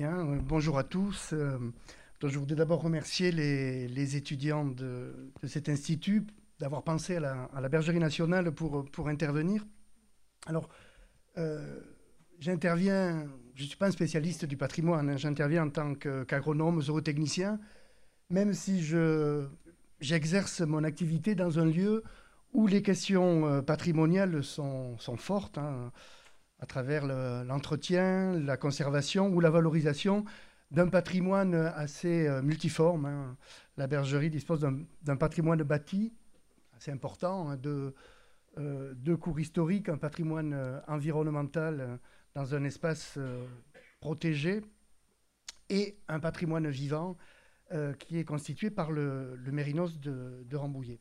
Euh, 0.00 0.38
bonjour 0.42 0.78
à 0.78 0.84
tous. 0.84 1.30
Euh, 1.32 1.58
je 2.22 2.38
voudrais 2.38 2.56
d'abord 2.56 2.82
remercier 2.82 3.32
les, 3.32 4.16
étudiants 4.16 4.66
de, 4.66 5.32
cet 5.44 5.70
institut 5.70 6.26
d'avoir 6.58 6.82
pensé 6.82 7.16
à 7.16 7.20
la, 7.60 7.68
Bergerie 7.68 7.98
nationale 7.98 8.52
pour, 8.52 9.08
intervenir. 9.08 9.64
Alors, 10.46 10.68
euh, 11.38 11.80
j'interviens, 12.40 13.26
je 13.54 13.62
ne 13.62 13.68
suis 13.68 13.76
pas 13.76 13.86
un 13.86 13.90
spécialiste 13.90 14.44
du 14.44 14.56
patrimoine, 14.56 15.08
hein, 15.08 15.16
j'interviens 15.16 15.64
en 15.66 15.70
tant 15.70 15.94
qu'agronome, 15.94 16.82
zootechnicien, 16.82 17.58
même 18.28 18.52
si 18.52 18.82
j'exerce 20.00 20.60
mon 20.60 20.84
activité 20.84 21.34
dans 21.34 21.58
un 21.58 21.64
lieu 21.64 22.02
où 22.52 22.66
les 22.66 22.82
questions 22.82 23.62
patrimoniales 23.62 24.44
sont, 24.44 24.98
sont 24.98 25.16
fortes. 25.16 25.56
Hein 25.58 25.90
à 26.58 26.66
travers 26.66 27.06
l'entretien, 27.44 28.32
la 28.38 28.56
conservation 28.56 29.28
ou 29.28 29.40
la 29.40 29.50
valorisation 29.50 30.24
d'un 30.70 30.88
patrimoine 30.88 31.54
assez 31.54 32.26
euh, 32.26 32.42
multiforme. 32.42 33.06
Hein. 33.06 33.36
La 33.76 33.86
bergerie 33.86 34.30
dispose 34.30 34.66
d'un 35.02 35.16
patrimoine 35.16 35.62
bâti 35.62 36.12
assez 36.76 36.90
important, 36.90 37.50
hein, 37.50 37.56
de 37.56 37.94
euh, 38.58 39.16
cours 39.16 39.38
historiques, 39.38 39.88
un 39.88 39.98
patrimoine 39.98 40.52
euh, 40.54 40.80
environnemental 40.88 41.98
dans 42.34 42.54
un 42.54 42.64
espace 42.64 43.18
protégé 44.00 44.62
et 45.70 45.98
un 46.08 46.20
patrimoine 46.20 46.68
vivant 46.68 47.16
qui 47.98 48.18
est 48.18 48.24
constitué 48.24 48.70
par 48.70 48.92
le, 48.92 49.38
mérinos 49.46 49.98
de, 49.98 50.44
de 50.44 50.56
Rambouillet 50.56 51.00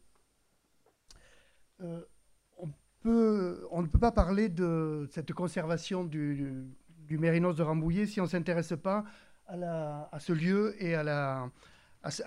on 3.10 3.82
ne 3.82 3.88
peut 3.88 4.00
pas 4.00 4.12
parler 4.12 4.50
de 4.50 5.08
cette 5.12 5.34
conservation 5.34 6.04
du, 6.04 6.68
mérinos 7.10 7.56
de 7.56 7.64
Rambouillet 7.64 8.06
si 8.06 8.20
on 8.20 8.24
ne 8.24 8.30
s'intéresse 8.30 8.74
pas 8.82 9.04
à, 9.48 10.18
ce 10.20 10.34
lieu 10.34 10.76
et 10.84 10.96
à, 10.96 11.50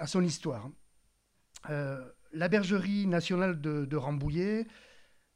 son 0.07 0.23
histoire. 0.23 0.71
Euh, 1.71 2.05
la 2.33 2.49
bergerie 2.49 3.07
nationale 3.07 3.61
de, 3.61 3.97
Rambouillet, 3.97 4.67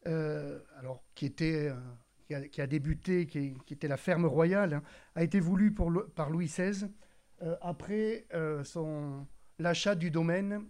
euh, 0.06 0.58
euh, 0.84 0.94
qui, 1.14 2.60
a, 2.60 2.66
débuté, 2.66 3.26
qui, 3.26 3.54
était 3.70 3.88
la 3.88 3.96
ferme 3.96 4.26
royale, 4.26 4.74
hein, 4.74 4.82
a 5.14 5.24
été 5.24 5.40
voulue 5.40 5.74
par 6.14 6.30
Louis 6.30 6.46
XVI 6.46 6.88
après 7.60 8.26
l'achat 9.58 9.94
du 9.94 10.10
domaine 10.10 10.64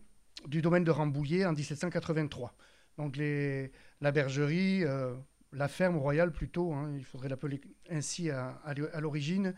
de 0.46 0.90
Rambouillet 0.90 1.44
en 1.44 1.52
1783. 1.52 2.54
Donc 2.98 3.16
la 3.16 4.12
bergerie, 4.12 4.84
euh, 4.84 5.14
la 5.52 5.68
ferme 5.68 5.96
royale 5.96 6.32
plutôt, 6.32 6.72
hein, 6.72 6.92
il 6.96 7.04
faudrait 7.04 7.28
l'appeler 7.28 7.60
ainsi 7.90 8.30
à, 8.30 8.58
l'origine, 9.00 9.54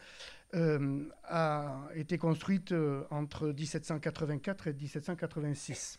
euh, 0.54 1.08
a 1.24 1.88
été 1.94 2.16
construite 2.18 2.72
euh, 2.72 3.04
entre 3.10 3.48
1784 3.48 4.68
et 4.68 4.72
1786. 4.72 5.98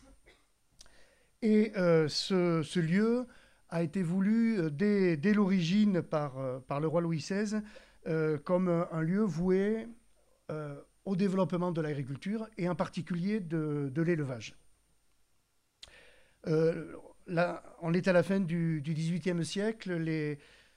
Et 1.42 1.72
ce, 2.08 2.80
lieu 2.80 3.26
a 3.68 3.82
été 3.82 4.02
voulu 4.02 4.70
dès, 4.72 5.16
l'origine 5.34 6.02
par, 6.02 6.34
le 6.80 6.86
roi 6.86 7.02
Louis 7.02 7.18
XVI 7.18 7.60
comme 8.44 8.68
un 8.90 9.02
lieu 9.02 9.20
voué 9.20 9.86
au 11.04 11.14
développement 11.14 11.72
de 11.72 11.80
l'agriculture 11.82 12.48
et 12.56 12.68
en 12.68 12.74
particulier 12.74 13.38
de 13.38 14.02
l'élevage 14.02 14.56
on 17.28 17.92
est 17.92 18.08
à 18.08 18.12
la 18.12 18.22
fin 18.22 18.40
du 18.40 18.82
XVIIIe 18.84 19.44
siècle. 19.44 20.36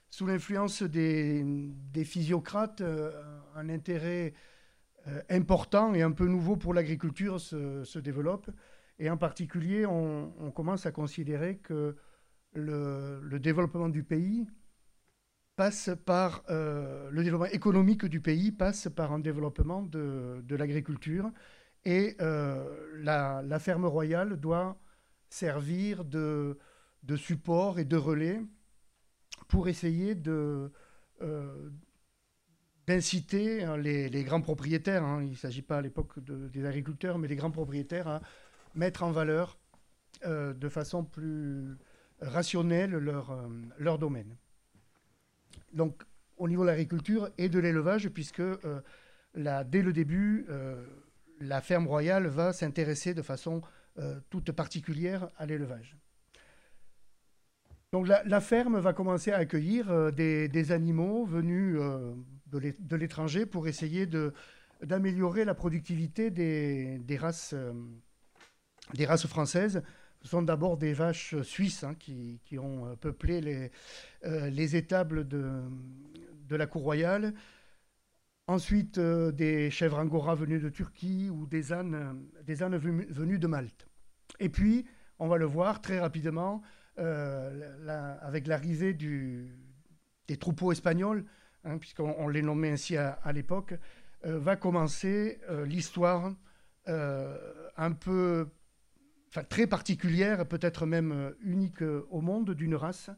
sous 0.10 0.26
l'influence 0.26 0.82
des, 0.84 2.04
physiocrates, 2.04 2.82
euh, 2.82 3.12
un 3.56 3.70
intérêt 3.70 4.34
euh, 5.08 5.22
important 5.30 5.94
et 5.94 6.02
un 6.02 6.12
peu 6.12 6.26
nouveau 6.26 6.58
pour 6.58 6.74
l'agriculture 6.74 7.40
se, 7.40 8.00
développe. 8.00 8.50
Et 8.98 9.10
en 9.10 9.18
particulier, 9.18 9.86
on, 9.86 10.52
commence 10.52 10.86
à 10.86 10.92
considérer 10.92 11.58
que 11.58 11.96
le, 12.54 13.38
développement 13.40 13.88
du 13.88 14.04
pays 14.04 14.46
passe 15.56 15.92
par 16.06 16.44
euh, 16.50 17.10
le 17.12 17.24
développement 17.24 17.52
économique 17.52 18.06
du 18.06 18.20
pays 18.20 18.52
passe 18.52 18.90
par 18.94 19.14
un 19.14 19.20
développement 19.20 19.84
de, 19.84 20.56
l'agriculture 20.56 21.32
et 21.86 22.18
la, 22.20 23.60
ferme 23.60 23.86
royale 23.86 24.38
doit 24.38 24.78
servir 25.30 26.04
de, 26.06 26.58
de 27.04 27.16
support 27.16 27.80
et 27.80 27.86
de 27.86 27.96
relais 27.96 28.42
pour 29.48 29.68
essayer 29.68 30.16
de, 30.16 30.72
euh, 31.22 31.70
d'inciter 32.88 33.64
hein, 33.64 33.78
les, 33.78 34.24
grands 34.24 34.42
propriétaires, 34.42 35.04
hein, 35.04 35.22
il 35.24 35.32
ne 35.32 35.36
s'agit 35.36 35.62
pas 35.62 35.78
à 35.78 35.82
l'époque 35.82 36.20
des 36.20 36.66
agriculteurs, 36.66 37.18
mais 37.18 37.28
les 37.28 37.36
grands 37.36 37.52
propriétaires 37.52 38.08
à 38.08 38.22
mettre 38.76 39.04
en 39.04 39.12
valeur 39.12 39.60
euh, 40.26 40.54
de 40.54 40.70
façon 40.70 41.04
plus 41.04 41.78
rationnelle 42.20 42.92
leur, 42.92 43.32
euh, 43.32 43.48
leur 43.78 44.00
domaine. 44.00 44.36
Donc 45.74 46.04
au 46.38 46.48
niveau 46.48 46.64
de 46.64 46.68
l'agriculture 46.68 47.30
et 47.38 47.50
de 47.50 47.60
l'élevage, 47.60 48.10
puisque 48.10 48.42
dès 49.36 49.82
le 49.82 49.92
début, 49.92 50.48
la 51.42 51.60
ferme 51.60 51.86
royale 51.86 52.28
va 52.28 52.54
s'intéresser 52.54 53.14
de 53.14 53.22
façon 53.22 53.62
toute 54.30 54.52
particulière 54.52 55.30
à 55.38 55.46
l'élevage. 55.46 55.98
Donc 57.92 58.08
la, 58.08 58.42
ferme 58.42 58.78
va 58.80 58.94
commencer 58.94 59.32
à 59.32 59.38
accueillir 59.38 59.90
euh, 59.90 60.12
des, 60.12 60.72
animaux 60.72 61.26
venus 61.26 61.78
euh, 61.80 62.14
de 62.52 62.96
l'étranger 62.96 63.48
pour 63.48 63.68
essayer 63.68 64.08
d'améliorer 64.84 65.44
la 65.44 65.56
productivité 65.56 66.30
des, 66.30 67.18
races, 67.18 67.56
françaises. 69.26 69.82
Ce 70.22 70.28
sont 70.28 70.44
d'abord 70.44 70.78
des 70.78 70.94
vaches 70.94 71.42
suisses 71.42 71.84
hein, 71.84 71.96
qui, 71.96 72.40
ont 72.60 72.96
peuplé 72.98 73.42
les, 73.42 73.72
les 74.52 74.76
étables 74.76 75.28
de, 75.28 75.64
la 76.52 76.68
cour 76.68 76.84
royale. 76.84 77.34
Ensuite, 78.50 79.00
des 79.00 79.70
chèvres 79.70 80.00
angora 80.00 80.34
venues 80.34 80.60
de 80.60 80.70
Turquie 80.70 81.30
ou 81.30 81.46
des 81.46 81.72
ânes, 81.72 82.26
des 82.48 82.64
ânes 82.64 82.78
venus 82.78 83.40
de 83.40 83.46
Malte. 83.46 83.86
Et 84.40 84.50
puis, 84.50 84.88
on 85.20 85.28
va 85.28 85.38
le 85.38 85.46
voir 85.46 85.82
très 85.82 86.00
rapidement, 86.00 86.64
euh, 86.98 88.18
avec 88.24 88.48
l'arrivée 88.48 88.96
des 88.96 90.38
troupeaux 90.38 90.72
espagnols, 90.72 91.26
hein, 91.64 91.78
puisqu'on 91.78 92.28
les 92.28 92.42
nommait 92.42 92.72
ainsi 92.72 92.98
à, 92.98 93.32
l'époque, 93.32 93.76
euh, 94.26 94.40
va 94.40 94.56
commencer 94.56 95.40
euh, 95.52 95.64
l'histoire 95.68 96.34
un 96.88 97.92
peu, 97.92 98.48
enfin 99.28 99.44
très 99.44 99.68
particulière, 99.68 100.48
peut-être 100.48 100.88
même 100.88 101.36
unique 101.42 101.84
au 101.84 102.22
monde 102.22 102.56
d'une 102.56 102.74
race 102.74 103.12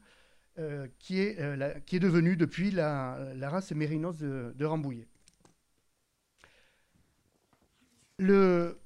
qui, 0.99 1.21
est, 1.21 1.85
qui 1.85 1.95
est 1.95 2.01
devenue 2.01 2.35
depuis 2.35 2.69
la, 2.69 3.17
race 3.43 3.71
mérinos 3.71 4.17
de, 4.17 4.53
de 4.57 4.65
Rambouillet. 4.65 5.07
Le, 8.21 8.77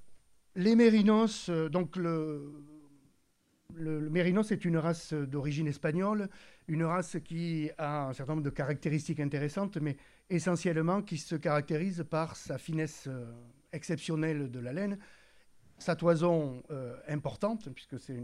les 0.55 0.77
mérinos, 0.77 1.49
euh, 1.49 1.67
donc 1.67 1.97
le, 1.97 2.63
mérinos 3.77 4.53
est 4.53 4.63
une 4.63 4.77
race 4.77 5.13
d'origine 5.13 5.67
espagnole, 5.67 6.29
une 6.69 6.85
race 6.85 7.17
qui 7.21 7.69
a 7.77 8.07
un 8.07 8.13
certain 8.13 8.35
nombre 8.35 8.45
de 8.45 8.49
caractéristiques 8.49 9.19
intéressantes, 9.19 9.75
mais 9.75 9.97
essentiellement 10.29 11.01
qui 11.01 11.17
se 11.17 11.35
caractérise 11.35 12.05
par 12.09 12.37
sa 12.37 12.57
finesse 12.57 13.07
euh, 13.07 13.25
exceptionnelle 13.73 14.49
de 14.49 14.59
la 14.61 14.71
laine, 14.71 14.97
sa 15.79 15.97
toison 15.97 16.63
euh, 16.71 16.95
importante, 17.09 17.67
puisque 17.71 17.99
c'est 17.99 18.23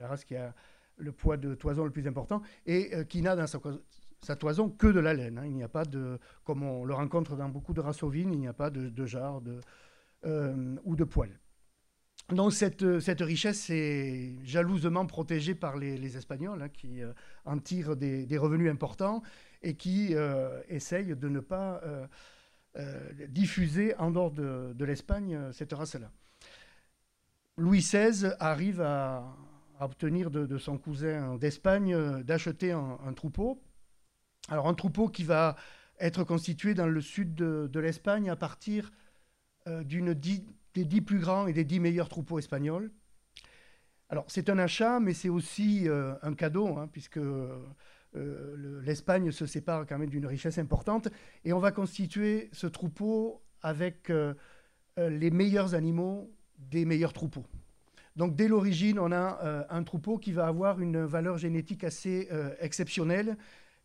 la 0.00 0.08
race 0.08 0.24
qui 0.24 0.36
a 0.36 0.54
le 0.96 1.12
poids 1.12 1.36
de 1.36 1.54
toison 1.54 1.84
le 1.84 1.90
plus 1.90 2.06
important, 2.06 2.40
et 2.64 3.04
qui 3.10 3.20
n'a 3.20 3.36
dans 3.36 3.46
sa, 3.46 4.36
toison 4.36 4.70
que 4.70 4.86
de 4.86 5.00
la 5.00 5.12
laine. 5.12 5.36
Hein. 5.36 5.44
Il 5.44 5.52
n'y 5.52 5.62
a 5.62 5.68
pas 5.68 5.84
de, 5.84 6.18
comme 6.44 6.62
on 6.62 6.86
le 6.86 6.94
rencontre 6.94 7.36
dans 7.36 7.50
beaucoup 7.50 7.74
de 7.74 7.82
races 7.82 8.02
ovines, 8.02 8.32
il 8.32 8.40
n'y 8.40 8.48
a 8.48 8.54
pas 8.54 8.70
de, 8.70 8.88
de 8.88 9.04
jarre 9.04 9.42
ou 10.24 10.96
de 10.96 11.04
poils. 11.04 11.38
Donc 12.30 12.52
cette, 12.52 12.98
cette, 12.98 13.20
richesse 13.20 13.70
est 13.70 14.34
jalousement 14.42 15.06
protégée 15.06 15.54
par 15.54 15.76
les, 15.76 16.16
Espagnols, 16.16 16.60
hein, 16.60 16.68
qui 16.68 17.00
euh, 17.00 17.12
en 17.44 17.58
tirent 17.58 17.94
des, 17.94 18.26
revenus 18.36 18.70
importants 18.70 19.22
et 19.62 19.74
qui 19.74 20.08
euh, 20.12 20.60
essayent 20.68 21.14
de 21.14 21.28
ne 21.28 21.38
pas 21.38 21.80
euh, 21.84 23.26
diffuser 23.28 23.94
en 23.96 24.10
dehors 24.10 24.32
de, 24.32 24.84
l'Espagne 24.84 25.52
cette 25.52 25.72
race-là. 25.72 26.10
Louis 27.56 27.78
XVI 27.78 28.32
arrive 28.40 28.80
à, 28.80 29.36
obtenir 29.78 30.30
de, 30.30 30.58
son 30.58 30.78
cousin 30.78 31.36
d'Espagne 31.36 32.22
d'acheter 32.24 32.72
un, 32.72 33.12
troupeau. 33.14 33.62
Alors 34.48 34.66
un 34.68 34.74
troupeau 34.74 35.08
qui 35.08 35.22
va 35.22 35.54
être 36.00 36.24
constitué 36.24 36.74
dans 36.74 36.86
le 36.86 37.00
sud 37.00 37.34
de, 37.34 37.80
l'Espagne 37.80 38.30
à 38.30 38.36
partir 38.36 38.90
d'une 39.84 40.14
des 40.14 40.84
dix 40.84 41.00
plus 41.00 41.18
grands 41.18 41.46
et 41.46 41.52
des 41.52 41.64
dix 41.64 41.80
meilleurs 41.80 42.08
troupeaux 42.08 42.38
espagnols. 42.38 42.90
Alors, 44.08 44.24
c'est 44.28 44.48
un 44.50 44.58
achat, 44.58 45.00
mais 45.00 45.14
c'est 45.14 45.28
aussi 45.28 45.88
euh, 45.88 46.14
un 46.22 46.34
cadeau, 46.34 46.76
hein, 46.76 46.88
puisque 46.92 47.18
euh, 47.18 47.64
l'Espagne 48.84 49.32
se 49.32 49.46
sépare 49.46 49.86
quand 49.86 49.98
même 49.98 50.10
d'une 50.10 50.26
richesse 50.26 50.58
importante. 50.58 51.08
Et 51.44 51.52
on 51.52 51.58
va 51.58 51.72
constituer 51.72 52.48
ce 52.52 52.66
troupeau 52.66 53.42
avec 53.62 54.12
les 54.96 55.30
meilleurs 55.30 55.74
animaux 55.74 56.30
des 56.56 56.84
meilleurs 56.84 57.12
troupeaux. 57.12 57.44
Donc 58.14 58.36
dès 58.36 58.48
l'origine, 58.48 58.98
on 58.98 59.10
a 59.12 59.66
un 59.68 59.82
troupeau 59.82 60.18
qui 60.18 60.32
va 60.32 60.46
avoir 60.46 60.80
une 60.80 61.04
valeur 61.04 61.36
génétique 61.36 61.82
assez 61.82 62.28
exceptionnelle. 62.60 63.36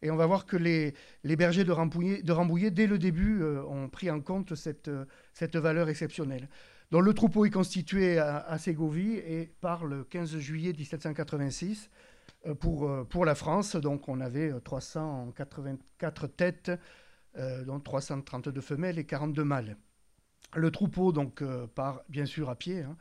Et 0.01 0.09
on 0.09 0.15
va 0.15 0.25
voir 0.25 0.45
que 0.45 0.57
les, 0.57 0.93
bergers 1.23 1.63
de 1.63 1.71
Rambouillet, 1.71 2.71
dès 2.71 2.87
le 2.87 2.97
début, 2.97 3.43
ont 3.43 3.87
pris 3.87 4.09
en 4.09 4.19
compte 4.19 4.55
cette, 4.55 4.89
cette 5.33 5.55
valeur 5.55 5.89
exceptionnelle. 5.89 6.47
Donc 6.91 7.05
le 7.05 7.13
troupeau 7.13 7.45
est 7.45 7.49
constitué 7.49 8.19
à, 8.19 8.57
Ségovie 8.57 9.15
et 9.15 9.49
par 9.61 9.85
le 9.85 10.03
15 10.03 10.37
juillet 10.39 10.73
1786 10.73 11.89
euh, 12.47 12.53
pour, 12.53 12.89
euh, 12.89 13.25
la 13.25 13.33
France. 13.33 13.77
Donc 13.77 14.09
on 14.09 14.19
avait 14.19 14.51
384 14.59 16.27
têtes, 16.27 16.71
euh, 17.37 17.63
dont 17.63 17.79
332 17.79 18.59
femelles 18.59 18.99
et 18.99 19.05
42 19.05 19.43
mâles. 19.45 19.77
Le 20.53 20.69
troupeau 20.69 21.13
donc 21.13 21.41
part 21.75 22.01
bien 22.09 22.25
sûr 22.25 22.49
à 22.49 22.55
pied. 22.55 22.81
Hein. 22.81 22.97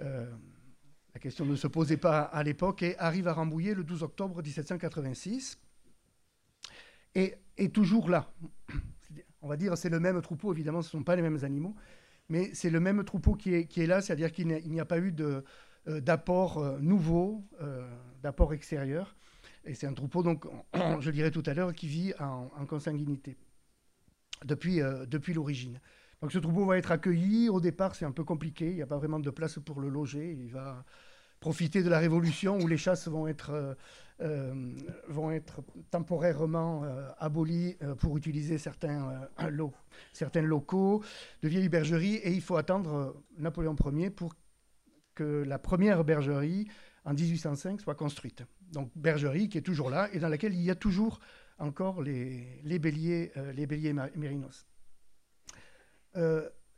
la 0.00 1.20
question 1.20 1.44
ne 1.44 1.54
se 1.54 1.68
posait 1.68 1.98
pas 1.98 2.22
à 2.22 2.42
l'époque 2.42 2.82
et 2.82 2.98
arrive 2.98 3.28
à 3.28 3.32
Rambouillet 3.32 3.74
le 3.74 3.84
12 3.84 4.02
octobre 4.02 4.42
1786 4.42 5.56
est 7.14 7.74
toujours 7.74 8.08
là. 8.08 8.32
On 9.42 9.48
va 9.48 9.56
dire 9.56 9.76
c'est 9.76 9.88
le 9.88 10.00
même 10.00 10.20
troupeau, 10.20 10.52
évidemment 10.52 10.82
ce 10.82 10.88
ne 10.88 11.00
sont 11.00 11.04
pas 11.04 11.16
les 11.16 11.22
mêmes 11.22 11.42
animaux, 11.44 11.74
mais 12.28 12.50
c'est 12.54 12.70
le 12.70 12.80
même 12.80 13.04
troupeau 13.04 13.34
qui 13.34 13.54
est, 13.54 13.66
qui 13.66 13.82
est 13.82 13.86
là, 13.86 14.00
c'est-à-dire 14.00 14.32
qu'il 14.32 14.46
n'y 14.46 14.80
a 14.80 14.84
pas 14.84 14.98
eu 14.98 15.14
euh, 15.18 16.00
d'apport 16.00 16.58
euh, 16.58 16.78
nouveau, 16.78 17.44
euh, 17.60 17.88
d'apport 18.22 18.54
extérieur. 18.54 19.16
Et 19.64 19.74
c'est 19.74 19.86
un 19.86 19.94
troupeau, 19.94 20.22
donc, 20.22 20.46
je 21.00 21.10
dirais 21.10 21.30
tout 21.30 21.42
à 21.46 21.54
l'heure, 21.54 21.72
qui 21.72 21.88
vit 21.88 22.12
en, 22.18 22.48
consanguinité 22.66 23.36
depuis, 24.44 24.80
depuis 25.06 25.34
l'origine. 25.34 25.80
Donc 26.22 26.32
ce 26.32 26.38
troupeau 26.38 26.66
va 26.66 26.78
être 26.78 26.92
accueilli. 26.92 27.48
Au 27.48 27.60
départ, 27.60 27.94
c'est 27.94 28.04
un 28.04 28.12
peu 28.12 28.24
compliqué. 28.24 28.70
Il 28.70 28.76
n'y 28.76 28.82
a 28.82 28.86
pas 28.86 28.96
vraiment 28.96 29.18
de 29.18 29.30
place 29.30 29.58
pour 29.58 29.80
le 29.80 29.88
loger. 29.88 30.32
Il 30.32 30.52
va 30.52 30.84
profiter 31.40 31.82
de 31.82 31.88
la 31.88 31.98
Révolution 31.98 32.58
où 32.58 32.68
les 32.68 32.76
chasses 32.76 33.08
vont 33.08 33.26
être 33.26 33.76
euh, 34.22 34.52
vont 35.08 35.30
être 35.30 35.62
temporairement 35.90 36.84
euh, 36.84 37.08
abolis 37.18 37.78
euh, 37.80 37.94
pour 37.94 38.18
utiliser 38.18 38.58
certains, 38.58 39.26
certains 40.12 40.42
locaux 40.42 41.02
de 41.42 41.48
vieilles 41.48 41.70
bergeries. 41.70 42.16
Et 42.16 42.30
il 42.32 42.42
faut 42.42 42.56
attendre 42.56 43.16
Napoléon 43.38 43.74
Ier 43.94 44.10
pour 44.10 44.34
que 45.14 45.42
la 45.46 45.58
première 45.58 46.04
bergerie, 46.04 46.68
en 47.06 47.14
1805, 47.14 47.80
soit 47.80 47.94
construite. 47.94 48.44
Donc 48.72 48.90
bergerie 48.94 49.48
qui 49.48 49.56
est 49.56 49.62
toujours 49.62 49.88
là 49.88 50.10
et 50.12 50.18
dans 50.18 50.28
laquelle 50.28 50.52
il 50.52 50.62
y 50.62 50.70
a 50.70 50.74
toujours 50.74 51.20
encore 51.58 52.02
les, 52.02 52.60
les 52.62 52.78
béliers, 52.78 53.32
les 53.54 53.66
béliers 53.66 53.94
mérinos. 54.16 54.66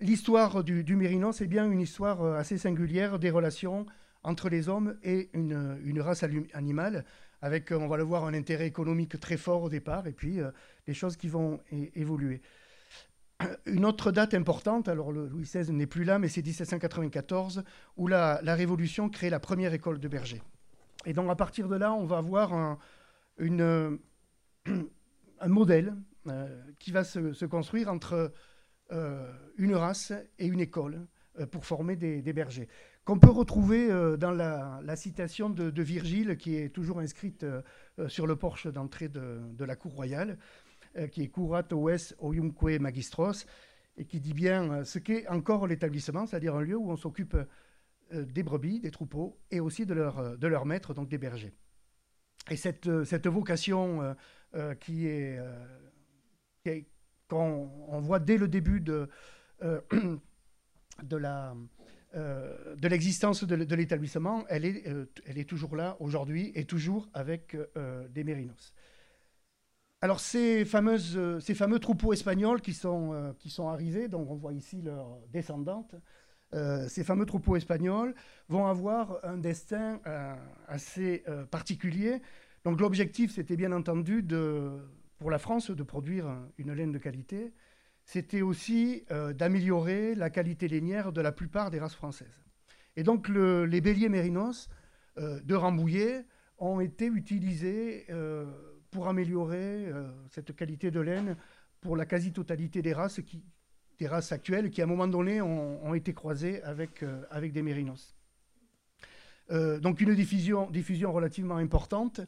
L'histoire 0.01 0.63
du, 0.63 0.85
du 0.85 0.95
mérinos 0.95 1.41
est 1.41 1.47
bien 1.47 1.71
une 1.71 1.81
histoire 1.81 2.25
assez 2.37 2.57
singulière 2.57 3.19
des 3.19 3.31
relations 3.31 3.87
entre 4.25 4.49
les 4.49 4.69
hommes 4.69 4.97
et 5.03 5.31
une, 5.33 6.01
race 6.01 6.25
animale, 6.55 7.05
avec, 7.41 7.73
euh, 7.73 7.79
on 7.79 7.89
va 7.89 7.97
le 7.97 8.05
voir, 8.05 8.25
un 8.25 8.35
intérêt 8.35 8.67
économique 8.67 9.19
très 9.19 9.37
fort 9.37 9.63
au 9.63 9.69
départ, 9.69 10.07
et 10.07 10.13
puis 10.13 10.41
euh, 10.41 10.51
des 10.87 10.95
choses 10.95 11.17
qui 11.17 11.29
vont 11.29 11.61
évoluer. 11.95 12.41
Une 13.67 13.85
autre 13.85 14.13
date 14.13 14.35
importante, 14.35 14.89
alors 14.89 15.11
le 15.11 15.27
Louis 15.27 15.43
XVI 15.43 15.73
n'est 15.73 15.87
plus 15.87 16.05
là, 16.05 16.19
mais 16.19 16.29
c'est 16.29 16.43
1794, 16.43 17.65
où 17.97 18.07
la, 18.07 18.41
Révolution 18.45 19.09
crée 19.09 19.31
la 19.31 19.41
première 19.41 19.75
école 19.75 19.99
de 19.99 20.09
berger. 20.09 20.41
Et 21.05 21.13
donc 21.13 21.29
à 21.31 21.35
partir 21.35 21.69
de 21.69 21.75
là, 21.77 21.93
on 21.93 22.05
va 22.05 22.19
avoir 22.19 22.55
un, 22.55 22.79
modèle 25.49 25.97
euh, 26.29 26.63
qui 26.79 26.93
va 26.93 27.03
se, 27.03 27.45
construire 27.45 27.89
entre 27.89 28.33
une 29.57 29.75
race 29.75 30.13
et 30.39 30.47
une 30.47 30.61
école 30.61 31.07
pour 31.51 31.65
former 31.65 31.97
des, 31.97 32.21
des 32.21 32.35
bergers 32.35 32.69
qu'on 33.05 33.19
peut 33.19 33.31
retrouver 33.31 33.91
euh, 33.91 34.17
dans 34.17 34.31
la, 34.31 34.97
citation 34.97 35.51
de, 35.51 35.83
Virgile, 35.83 36.37
qui 36.37 36.57
est 36.57 36.69
toujours 36.69 37.01
inscrite 37.01 37.43
euh, 37.43 37.63
euh, 37.99 38.09
sur 38.09 38.27
le 38.27 38.37
porche 38.37 38.67
d'entrée 38.67 39.09
de, 39.09 39.65
la 39.65 39.77
cour 39.77 39.93
royale, 39.93 40.39
qui 41.11 41.23
est 41.23 41.29
Curat 41.29 41.65
oes 41.73 42.15
oiumque 42.21 42.79
magistros, 42.79 43.47
et 43.97 44.05
qui 44.05 44.21
dit 44.21 44.35
bien 44.35 44.85
ce 44.85 44.99
qu'est 44.99 45.27
encore 45.29 45.67
l'établissement, 45.67 46.27
c'est-à-dire 46.27 46.55
un 46.55 46.61
lieu 46.61 46.77
où 46.77 46.91
on 46.91 46.97
s'occupe 46.97 47.35
des 48.13 48.43
brebis, 48.43 48.81
des 48.81 48.91
troupeaux, 48.91 49.39
et 49.51 49.61
aussi 49.61 49.87
de 49.87 49.95
leur, 49.95 50.37
de 50.37 50.47
leur 50.47 50.67
maître, 50.67 50.93
donc 50.93 51.09
des 51.09 51.17
bergers. 51.17 51.55
Et 52.51 52.57
cette, 52.57 53.05
cette 53.05 53.27
vocation 53.27 54.15
qui 54.81 55.07
est, 55.07 55.39
qu'on 57.29 57.71
on 57.89 58.01
voit 58.01 58.19
dès 58.19 58.37
le 58.37 58.49
début 58.49 58.81
de, 58.81 59.09
de 59.63 61.17
la 61.17 61.55
euh, 62.15 62.77
de 62.77 62.89
l'existence 62.89 63.45
de, 63.45 63.75
l'établissement, 63.75 64.45
elle 64.49 64.67
est, 64.67 64.87
euh, 64.87 65.07
elle 65.27 65.39
est 65.39 65.49
toujours 65.49 65.77
là 65.77 65.97
aujourd'hui 65.99 66.53
et 66.55 66.67
toujours 66.67 67.09
avec 67.15 67.55
euh, 67.55 68.07
des 68.09 68.23
mérinos. 68.23 68.75
Alors 70.03 70.21
ces, 70.21 70.65
fameuses, 70.65 71.19
ces 71.41 71.55
fameux 71.55 71.79
troupeaux 71.79 72.13
espagnols 72.13 72.61
qui 72.61 72.75
sont, 72.75 73.35
qui 73.39 73.55
arrivés, 73.61 74.09
donc 74.09 74.31
on 74.31 74.35
voit 74.35 74.53
ici 74.53 74.83
leurs 74.83 75.21
descendantes, 75.33 75.95
ces 76.89 77.05
fameux 77.05 77.25
troupeaux 77.25 77.57
espagnols 77.57 78.15
vont 78.49 78.67
avoir 78.67 79.21
un 79.23 79.39
destin 79.39 80.01
assez 80.67 81.25
particulier. 81.53 82.21
Donc 82.65 82.81
l'objectif, 82.81 83.33
c'était 83.33 83.57
bien 83.57 83.71
entendu 83.71 84.27
pour 85.19 85.31
la 85.31 85.39
France 85.39 85.71
de 85.71 85.83
produire 85.85 86.27
une 86.59 86.73
laine 86.73 86.91
de 86.91 86.99
qualité, 86.99 87.53
c'était 88.13 88.43
aussi 88.43 89.05
euh, 89.11 89.33
d'améliorer 89.33 90.15
la 90.15 90.29
qualité 90.29 90.69
lainière 90.69 91.13
de 91.13 91.23
la 91.23 91.33
plupart 91.33 91.71
des 91.71 91.79
races 91.79 91.95
françaises. 91.95 92.45
Et 92.95 93.05
donc 93.05 93.27
les 93.31 93.81
béliers 93.81 94.11
mérinos 94.11 94.69
euh, 95.17 95.41
de 95.41 95.55
Rambouillet 95.55 96.27
ont 96.59 96.81
été 96.81 97.07
utilisés 97.07 98.05
euh, 98.11 98.45
pour 98.91 99.09
améliorer 99.09 99.91
cette 100.29 100.55
qualité 100.55 100.91
de 100.91 101.01
laine 101.01 101.37
pour 101.81 101.97
la 101.97 102.05
quasi-totalité 102.05 102.83
des 102.83 102.93
races, 102.93 103.19
actuelles 104.31 104.69
qui, 104.69 104.83
à 104.83 104.85
un 104.85 104.87
moment 104.87 105.09
donné, 105.09 105.41
ont, 105.41 105.95
été 105.95 106.13
croisées 106.13 106.63
avec, 106.63 107.03
des 107.33 107.63
mérinos. 107.63 108.15
donc 109.49 110.03
une 110.03 110.15
diffusion 110.15 111.13
relativement 111.13 111.57
importante 111.57 112.21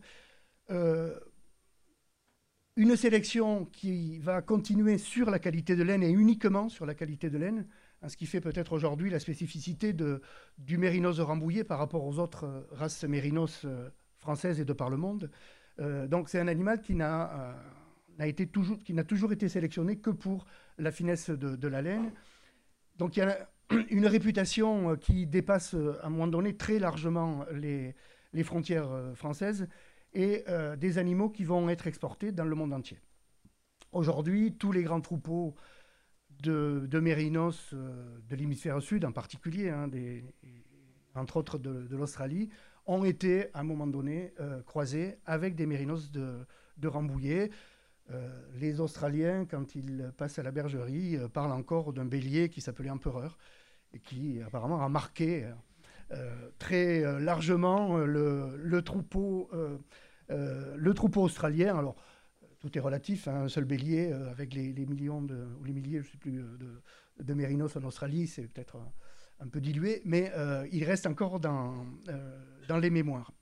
une 2.77 2.97
sélection 2.97 3.67
qui 3.67 4.19
va 4.19 4.43
continuer 4.43 4.99
sur 4.99 5.31
la 5.31 5.39
qualité 5.39 5.77
de 5.77 5.83
laine 5.85 6.03
et 6.03 6.11
uniquement 6.11 6.69
sur 6.69 6.87
la 6.87 6.95
qualité 6.95 7.31
de 7.31 7.39
laine, 7.39 7.67
hein, 8.03 8.09
ce 8.09 8.17
qui 8.17 8.27
fait 8.27 8.41
peut-être 8.41 8.73
aujourd'hui 8.73 9.11
la 9.11 9.21
spécificité 9.21 9.95
du 10.59 10.79
mérinos 10.79 11.17
de 11.19 11.23
Rambouillet 11.23 11.65
par 11.65 11.79
rapport 11.79 12.05
aux 12.05 12.19
autres 12.19 12.45
euh, 12.45 12.63
races 12.73 13.05
mérinos 13.05 13.63
euh, 13.65 13.89
françaises 14.19 14.59
et 14.59 14.65
de 14.65 14.73
par 14.73 14.91
le 14.91 14.97
monde. 14.97 15.31
Euh, 15.79 16.09
donc 16.09 16.29
c'est 16.29 16.41
un 16.41 16.49
animal 16.49 16.81
qui 16.81 16.95
n'a 16.95 17.57
été 18.21 18.47
toujours, 18.49 18.79
qui 18.79 18.93
n'a 18.93 19.05
toujours 19.05 19.33
été 19.33 19.49
sélectionné 19.49 19.99
que 19.99 20.11
pour 20.11 20.45
la 20.79 20.91
finesse 20.91 21.31
de, 21.31 21.69
la 21.69 21.81
laine. 21.81 22.11
Donc 22.99 23.17
il 23.17 23.21
y 23.21 23.23
a 23.23 23.49
une 23.91 24.07
réputation 24.07 24.97
qui 24.97 25.29
dépasse 25.29 25.75
à 25.75 26.07
un 26.07 26.11
moment 26.11 26.27
donné 26.27 26.57
très 26.57 26.81
largement 26.81 27.45
les 27.53 27.95
frontières 28.43 29.13
françaises 29.15 29.69
et 30.15 30.45
euh, 30.49 30.77
des 30.77 30.99
animaux 30.99 31.29
qui 31.29 31.45
vont 31.45 31.69
être 31.69 31.87
exportés 31.87 32.33
dans 32.33 32.45
le 32.45 32.55
monde 32.55 32.73
entier. 32.73 32.99
Aujourd'hui, 33.93 34.57
tous 34.57 34.73
les 34.73 34.83
grands 34.83 35.01
troupeaux 35.01 35.55
de, 36.43 36.89
mérinos 37.01 37.71
euh, 37.73 38.19
de 38.29 38.37
l'hémisphère 38.37 38.81
sud 38.81 39.05
en 39.05 39.13
particulier, 39.13 39.71
hein, 39.71 39.91
entre 41.15 41.37
autres 41.37 41.59
de, 41.59 41.97
l'Australie, 41.97 42.49
ont 42.87 43.05
été 43.05 43.53
à 43.55 43.61
un 43.61 43.65
moment 43.65 43.87
donné 43.87 44.33
euh, 44.41 44.63
croisés 44.63 45.19
avec 45.27 45.55
des 45.55 45.67
mérinos 45.67 46.11
de, 46.11 46.47
de 46.77 46.89
Rambouillet. 46.89 47.51
les 48.55 48.81
Australiens, 48.81 49.47
quand 49.47 49.75
ils 49.75 50.13
passent 50.19 50.39
à 50.39 50.43
la 50.43 50.51
bergerie, 50.51 51.17
parlent 51.33 51.53
encore 51.53 51.93
d'un 51.93 52.05
bélier 52.05 52.51
qui 52.51 52.61
s'appelait 52.61 52.91
Empereur 52.91 53.39
et 53.95 53.99
qui 53.99 54.43
apparemment 54.43 54.85
a 54.85 54.89
marqué 54.91 55.51
très 56.59 57.01
largement 57.21 57.97
le, 57.97 58.83
troupeau 58.83 59.49
euh, 60.31 60.75
le 60.77 60.95
troupeau 60.95 61.23
australien, 61.23 61.77
alors 61.77 61.97
tout 62.61 62.77
est 62.77 62.81
relatif, 62.81 63.29
hein, 63.29 63.43
un 63.43 63.49
seul 63.49 63.65
bélier 63.65 64.11
euh, 64.11 64.31
avec 64.31 64.55
les, 64.55 64.73
millions 64.87 65.21
de, 65.21 65.47
ou 65.61 65.65
les 65.65 65.73
milliers, 65.73 66.03
je 66.03 66.11
sais 66.11 66.17
plus, 66.17 66.39
euh, 66.39 66.83
de, 67.21 67.35
mérinos 67.35 67.77
en 67.77 67.85
Australie, 67.85 68.27
c'est 68.27 68.49
peut-être 68.49 68.79
un, 69.41 69.49
peu 69.49 69.61
dilué, 69.61 70.01
mais 70.05 70.33
il 70.73 70.85
reste 70.85 71.07
encore 71.07 71.39
dans, 71.41 71.87
les 72.81 72.91
mémoires. 72.91 73.33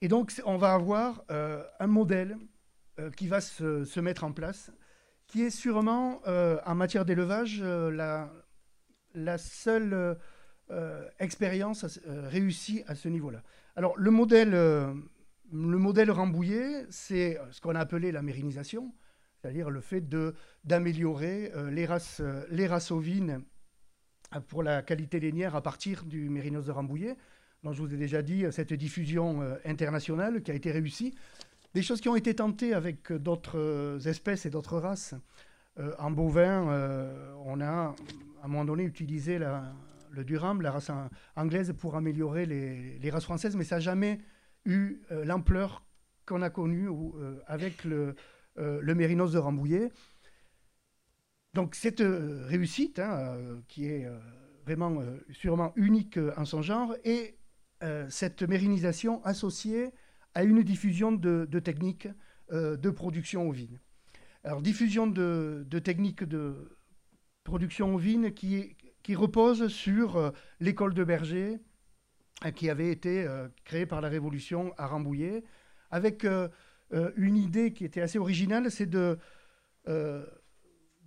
Et 0.00 0.08
donc, 0.08 0.32
on 0.46 0.56
va 0.56 0.72
avoir 0.72 1.24
un 1.28 1.86
modèle 1.86 2.38
qui 3.16 3.28
va 3.28 3.40
se, 3.42 4.00
mettre 4.00 4.24
en 4.24 4.32
place, 4.32 4.72
qui 5.26 5.42
est 5.42 5.50
sûrement, 5.50 6.22
en 6.24 6.74
matière 6.74 7.04
d'élevage, 7.04 7.62
la, 7.62 8.30
seule 9.38 10.16
expérience 11.18 12.00
réussie 12.06 12.82
à 12.86 12.94
ce 12.94 13.08
niveau-là. 13.08 13.42
Alors, 13.76 13.94
le 13.98 14.10
modèle, 14.10 14.54
euh, 14.54 14.94
le 15.52 15.76
modèle 15.76 16.10
Rambouillet, 16.10 16.86
c'est 16.88 17.38
ce 17.50 17.60
qu'on 17.60 17.74
a 17.74 17.80
appelé 17.80 18.10
la 18.10 18.22
mérinisation, 18.22 18.94
c'est-à-dire 19.36 19.68
le 19.68 19.82
fait 19.82 20.02
d'améliorer 20.64 21.52
les, 21.70 21.84
races, 21.84 22.22
les 22.50 22.66
races 22.66 22.90
ovines 22.90 23.42
pour 24.48 24.62
la 24.62 24.80
qualité 24.82 25.20
lainière 25.20 25.54
à 25.54 25.62
partir 25.62 26.04
du 26.04 26.30
mérinos 26.30 26.64
de 26.64 26.72
Rambouillet, 26.72 27.16
dont 27.62 27.74
je 27.74 27.82
vous 27.82 27.92
ai 27.92 27.98
déjà 27.98 28.22
dit, 28.22 28.46
cette 28.50 28.72
diffusion 28.72 29.42
internationale 29.66 30.42
qui 30.42 30.50
a 30.50 30.54
été 30.54 30.72
réussie. 30.72 31.14
Des 31.74 31.82
choses 31.82 32.00
qui 32.00 32.08
ont 32.08 32.16
été 32.16 32.34
tentées 32.34 32.72
avec 32.72 33.12
d'autres 33.12 34.00
espèces 34.06 34.46
et 34.46 34.50
d'autres 34.50 34.78
races. 34.78 35.14
en 35.98 36.10
bovin, 36.10 36.62
on 37.44 37.60
a 37.60 37.94
à 38.42 38.44
un 38.44 38.48
moment 38.48 38.64
donné 38.64 38.84
utilisé 38.84 39.38
la, 39.38 39.72
le 40.10 40.24
Durham, 40.24 40.62
la 40.62 40.70
race 40.70 40.90
anglaise, 41.36 41.72
pour 41.78 41.96
améliorer 41.96 42.46
les, 42.46 43.10
races 43.10 43.24
françaises, 43.24 43.56
mais 43.56 43.64
ça 43.64 43.76
n'a 43.76 43.80
jamais 43.80 44.20
eu 44.64 45.02
euh, 45.10 45.24
l'ampleur 45.24 45.84
qu'on 46.26 46.42
a 46.42 46.50
connue 46.50 46.88
euh, 46.88 47.40
avec 47.46 47.84
le, 47.84 48.16
euh, 48.58 48.80
le, 48.82 48.94
Mérinos 48.94 49.32
de 49.32 49.38
Rambouillet. 49.38 49.90
Donc 51.54 51.74
cette 51.74 52.02
réussite, 52.02 52.98
hein, 52.98 53.62
qui 53.68 53.86
est 53.86 54.06
vraiment 54.66 55.02
sûrement 55.30 55.72
unique 55.76 56.18
en 56.36 56.44
son 56.44 56.60
genre, 56.60 56.94
et 57.04 57.38
cette 58.10 58.42
mérinisation 58.42 59.24
associée 59.24 59.94
à 60.34 60.44
une 60.44 60.62
diffusion 60.62 61.12
de, 61.12 61.46
techniques 61.60 62.08
de 62.50 62.90
production 62.90 63.48
ovine. 63.48 63.80
Alors 64.44 64.60
diffusion 64.60 65.06
de, 65.06 65.64
de 65.66 65.78
techniques 65.78 66.24
de 66.24 66.76
production 67.46 67.94
ovine 67.94 68.34
qui 68.34 68.56
est 68.56 68.75
qui 69.06 69.14
repose 69.14 69.68
sur 69.68 70.16
euh, 70.16 70.30
l'école 70.58 70.92
de 70.92 71.04
berger 71.04 71.60
euh, 72.44 72.50
qui 72.50 72.68
avait 72.68 72.90
été 72.90 73.22
euh, 73.22 73.46
créée 73.64 73.86
par 73.86 74.00
la 74.00 74.08
Révolution 74.08 74.74
à 74.78 74.88
Rambouillet, 74.88 75.44
avec 75.92 76.26
une 77.16 77.36
idée 77.36 77.72
qui 77.72 77.84
était 77.84 78.00
assez 78.00 78.18
originale, 78.18 78.68
c'est 78.72 78.86
de 78.86 79.16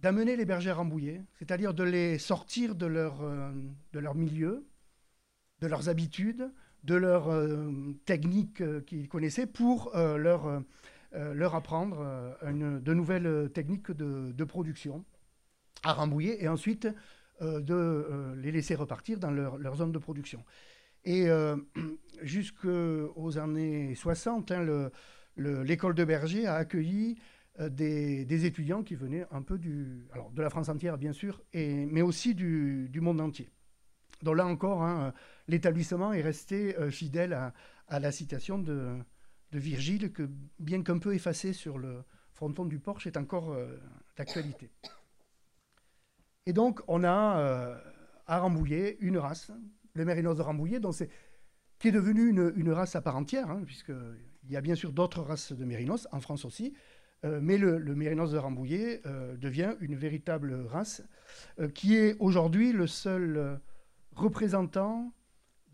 d'amener 0.02 0.38
les 0.38 0.46
bergers 0.46 0.70
à 0.70 0.76
Rambouillet, 0.76 1.26
c'est-à-dire 1.38 1.74
de 1.74 1.84
les 1.84 2.18
sortir 2.18 2.76
de 2.76 2.86
leur, 2.86 3.22
de 3.92 4.00
leur 4.00 4.16
milieu, 4.16 4.66
de 5.60 5.68
leurs 5.68 5.90
habitudes, 5.90 6.50
de 6.86 6.96
leurs 6.96 7.30
techniques 8.06 8.64
qu'ils 8.86 9.10
connaissaient 9.10 9.48
pour 9.48 9.92
leur, 9.96 10.64
leur 11.12 11.56
apprendre 11.56 12.38
de 12.42 12.94
nouvelles 12.94 13.50
techniques 13.54 13.92
de, 13.92 14.32
de, 14.32 14.44
production 14.46 15.04
à 15.84 15.92
Rambouillet. 15.92 16.42
Et 16.42 16.48
ensuite 16.48 16.88
de 17.42 17.74
euh, 17.74 18.36
les 18.36 18.52
laisser 18.52 18.76
repartir 18.76 19.20
dans 19.20 19.32
leur, 19.32 19.76
zone 19.76 19.92
de 19.92 19.98
production. 19.98 20.44
Et 21.06 21.30
euh, 21.30 21.56
jusqu'aux 22.22 23.38
années 23.38 23.96
60, 23.96 24.52
hein, 24.52 24.90
l'école 25.38 25.96
de 25.96 26.04
Berger 26.04 26.48
a 26.48 26.56
accueilli 26.56 27.18
des, 27.60 28.46
étudiants 28.46 28.84
qui 28.84 28.96
venaient 28.96 29.26
un 29.32 29.42
peu 29.42 29.58
du, 29.58 30.06
alors 30.14 30.32
de 30.32 30.42
la 30.42 30.50
France 30.50 30.70
entière 30.70 30.98
bien 30.98 31.14
sûr, 31.14 31.42
mais 31.54 32.02
aussi 32.02 32.36
du, 32.36 32.90
monde 33.02 33.22
entier. 33.22 33.50
Donc 34.22 34.36
là 34.36 34.46
encore, 34.46 34.84
hein, 34.84 35.14
l'établissement 35.48 36.14
est 36.14 36.22
resté 36.22 36.76
fidèle 36.90 37.34
à, 37.88 38.00
la 38.00 38.12
citation 38.12 38.60
de, 38.60 38.98
Virgile, 39.52 40.12
que 40.14 40.30
bien 40.60 40.84
qu'un 40.84 41.00
peu 41.00 41.16
effacée 41.16 41.54
sur 41.54 41.80
le 41.80 42.04
fronton 42.32 42.66
du 42.66 42.80
Porche, 42.80 43.08
est 43.08 43.18
encore 43.18 43.58
d'actualité. 44.16 44.70
Et 46.50 46.54
donc, 46.54 46.82
on 46.88 47.04
a 47.04 47.38
euh, 47.38 47.76
à 48.26 48.40
Rambouillet 48.40 48.98
une 49.02 49.20
race, 49.20 49.52
le 49.94 50.04
Mérinos 50.04 50.36
de 50.36 50.42
Rambouillet, 50.42 50.80
qui 51.78 51.90
est 51.90 51.92
devenue 51.92 52.28
une, 52.28 52.72
race 52.72 52.96
à 52.96 53.02
part 53.02 53.16
entière, 53.18 53.52
hein, 53.52 53.62
puisqu'il 53.64 54.50
y 54.50 54.58
a 54.58 54.62
bien 54.62 54.74
sûr 54.74 54.92
d'autres 54.92 55.22
races 55.22 55.52
de 55.54 55.64
Mérinos, 55.64 56.08
en 56.12 56.20
France 56.20 56.46
aussi, 56.46 56.74
euh, 57.24 57.40
mais 57.40 57.60
le, 57.60 57.78
Mérinos 57.94 58.32
de 58.32 58.40
Rambouillet 58.40 59.04
euh, 59.06 59.38
devient 59.38 59.76
une 59.80 59.96
véritable 59.96 60.66
race 60.66 61.04
qui 61.76 61.96
est 61.96 62.16
aujourd'hui 62.18 62.72
le 62.72 62.88
seul 62.88 63.60
représentant 64.16 65.14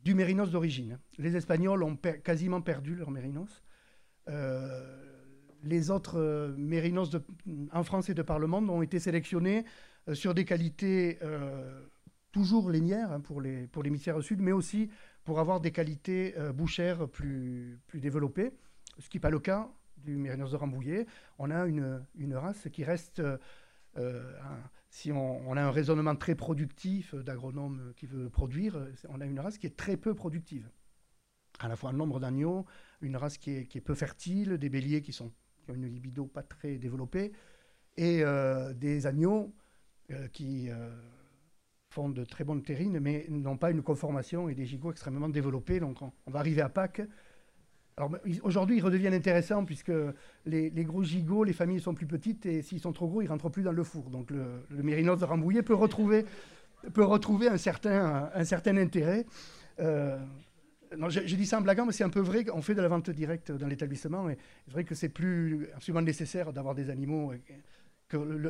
du 0.03 0.13
Mérinos 0.13 0.51
d'origine. 0.51 1.00
Les 1.17 1.38
Espagnols 1.38 1.84
ont 1.84 1.96
quasiment 1.96 2.60
perdu 2.60 2.96
leur 2.96 3.12
Mérinos. 3.12 3.63
les 5.63 5.89
autres 5.89 6.53
Mérinos 6.58 7.15
en 7.72 7.84
France 7.86 8.10
et 8.10 8.13
de 8.13 8.22
par 8.22 8.39
le 8.39 8.48
monde 8.48 8.70
ont 8.70 8.82
été 8.82 9.00
sélectionnés 9.00 9.63
sur 10.14 10.34
des 10.34 10.46
qualités 10.46 11.18
euh, 11.24 11.82
toujours 12.32 12.70
linéaires 12.70 13.12
hein, 13.12 13.20
pour, 13.20 13.42
les, 13.42 13.68
pour 13.68 13.82
l'hémisphère 13.82 14.22
sud, 14.22 14.42
mais 14.42 14.52
aussi 14.52 14.90
pour 15.24 15.40
avoir 15.40 15.60
des 15.60 15.72
qualités 15.72 16.36
euh, 16.38 16.54
bouchères 16.54 17.08
plus, 17.10 17.80
plus 17.88 18.00
développées, 18.00 18.52
ce 19.00 19.10
qui 19.10 19.18
n'est 19.18 19.22
pas 19.22 19.30
le 19.30 19.40
cas 19.40 19.70
du 19.98 20.16
Mérinos 20.18 20.52
de 20.52 20.58
Rambouillet. 20.58 21.08
On 21.40 21.50
a 21.50 21.66
une, 21.66 22.06
une 22.16 22.36
race 22.36 22.68
qui 22.72 22.84
reste, 22.84 23.24
si 24.90 25.12
on, 25.12 25.58
a 25.58 25.64
un 25.64 25.72
raisonnement 25.72 26.16
très 26.16 26.36
productif 26.36 27.16
d'agronome 27.16 27.94
qui 27.96 28.06
veut 28.06 28.30
produire, 28.30 28.88
on 29.10 29.20
a 29.20 29.26
une 29.26 29.40
race 29.40 29.58
qui 29.58 29.66
est 29.66 29.76
très 29.76 29.98
peu 29.98 30.14
productive. 30.14 30.70
À 31.60 31.68
la 31.68 31.76
fois 31.76 31.90
un 31.90 31.94
nombre 31.94 32.20
d'agneaux, 32.20 32.68
une 33.02 33.18
race 33.18 33.40
qui 33.40 33.52
est, 33.52 33.66
qui 33.66 33.80
est, 33.80 33.82
peu 33.82 33.96
fertile, 33.96 34.60
des 34.60 34.70
béliers 34.70 35.02
qui, 35.02 35.12
sont, 35.12 35.32
qui 35.64 35.72
ont 35.72 35.74
une 35.74 35.88
libido 35.88 36.28
pas 36.28 36.44
très 36.44 36.78
développée, 36.78 37.32
et 37.98 38.24
des 38.76 39.08
agneaux 39.08 39.52
euh, 39.52 39.64
qui 40.32 40.70
euh, 40.70 40.90
font 41.90 42.10
de 42.10 42.24
très 42.24 42.44
bonnes 42.44 42.62
terrines, 42.62 43.00
mais 43.00 43.26
n'ont 43.30 43.58
pas 43.58 43.72
une 43.72 43.82
conformation 43.82 44.50
et 44.50 44.56
des 44.56 44.66
gigots 44.66 44.92
extrêmement 44.92 45.30
développés. 45.30 45.80
Donc 45.80 46.02
on, 46.02 46.12
va 46.28 46.40
arriver 46.40 46.62
à 46.62 46.70
Pâques. 46.70 47.02
Aujourd'hui, 48.44 48.78
ils 48.78 48.84
redeviennent 48.84 49.14
intéressants 49.14 49.64
puisque 49.64 49.94
les, 50.46 50.70
gros 50.84 51.04
gigots, 51.04 51.46
les 51.46 51.54
familles 51.54 51.80
sont 51.80 51.94
plus 51.94 52.06
petites 52.06 52.46
et 52.46 52.62
s'ils 52.62 52.82
sont 52.82 52.92
trop 52.92 53.08
gros, 53.08 53.22
ils 53.22 53.28
rentrent 53.28 53.50
plus 53.50 53.64
dans 53.64 53.72
le 53.72 53.84
four. 53.84 54.10
Donc 54.10 54.32
le, 54.32 54.84
mérinos 54.84 55.20
de 55.20 55.26
Rambouillet 55.26 55.62
peut 55.62 55.76
retrouver, 55.76 56.26
peut 56.94 57.06
retrouver 57.06 57.48
un, 57.48 57.58
certain, 57.58 58.30
un 58.34 58.44
certain 58.44 58.76
intérêt. 58.76 59.26
Euh, 59.80 60.20
non, 60.98 61.10
j'ai 61.10 61.38
dit 61.38 61.46
ça 61.46 61.60
en 61.60 61.62
blaguant, 61.62 61.86
mais 61.86 61.94
c'est 61.94 62.04
un 62.04 62.10
peu 62.10 62.20
vrai 62.20 62.44
qu'on 62.44 62.62
fait 62.62 62.76
de 62.76 62.82
la 62.82 62.88
vente 62.90 63.10
directe 63.10 63.52
dans 63.52 63.68
l'établissement. 63.68 64.30
Et 64.30 64.38
c'est 64.66 64.74
vrai 64.74 64.84
que 64.84 64.94
c'est 64.94 65.10
plus 65.10 65.70
absolument 65.74 66.02
nécessaire 66.02 66.52
d'avoir 66.52 66.76
des 66.76 66.90
animaux 66.90 67.34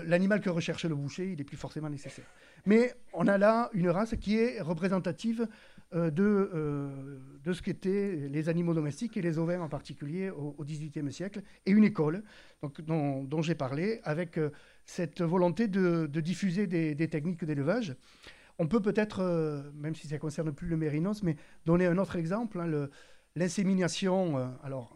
l'animal 0.05 0.41
que 0.41 0.49
recherche 0.49 0.85
le 0.85 0.95
boucher, 0.95 1.31
il 1.31 1.37
n'est 1.37 1.43
plus 1.43 1.57
forcément 1.57 1.89
nécessaire. 1.89 2.25
Mais 2.65 2.93
on 3.13 3.27
a 3.27 3.37
là 3.37 3.69
une 3.73 3.89
race 3.89 4.15
qui 4.19 4.37
est 4.37 4.61
représentative 4.61 5.47
euh, 5.93 6.09
de, 6.09 6.49
euh, 6.53 7.19
de 7.43 7.53
ce 7.53 7.61
qu'étaient 7.61 8.27
les 8.29 8.49
animaux 8.49 8.73
domestiques 8.73 9.17
et 9.17 9.21
les 9.21 9.37
ovins 9.37 9.61
en 9.61 9.69
particulier 9.69 10.31
au 10.31 10.55
XVIIIe 10.63 11.11
siècle, 11.13 11.41
et 11.65 11.71
une 11.71 11.83
école 11.83 12.23
dont, 12.79 13.41
j'ai 13.41 13.53
parlé, 13.53 14.01
avec 14.03 14.37
euh, 14.37 14.49
cette 14.85 15.21
volonté 15.21 15.67
de, 15.67 16.07
diffuser 16.07 16.65
des, 16.65 17.07
techniques 17.07 17.45
d'élevage. 17.45 17.95
On 18.57 18.67
peut 18.67 18.81
peut-être, 18.81 19.71
même 19.75 19.95
si 19.95 20.07
ça 20.07 20.15
ne 20.15 20.19
concerne 20.19 20.51
plus 20.51 20.67
le 20.67 20.75
mérinos, 20.75 21.21
mais 21.21 21.35
donner 21.65 21.85
un 21.85 21.97
autre 21.97 22.15
exemple, 22.15 22.59
hein, 22.59 22.89
l'insémination 23.35 24.37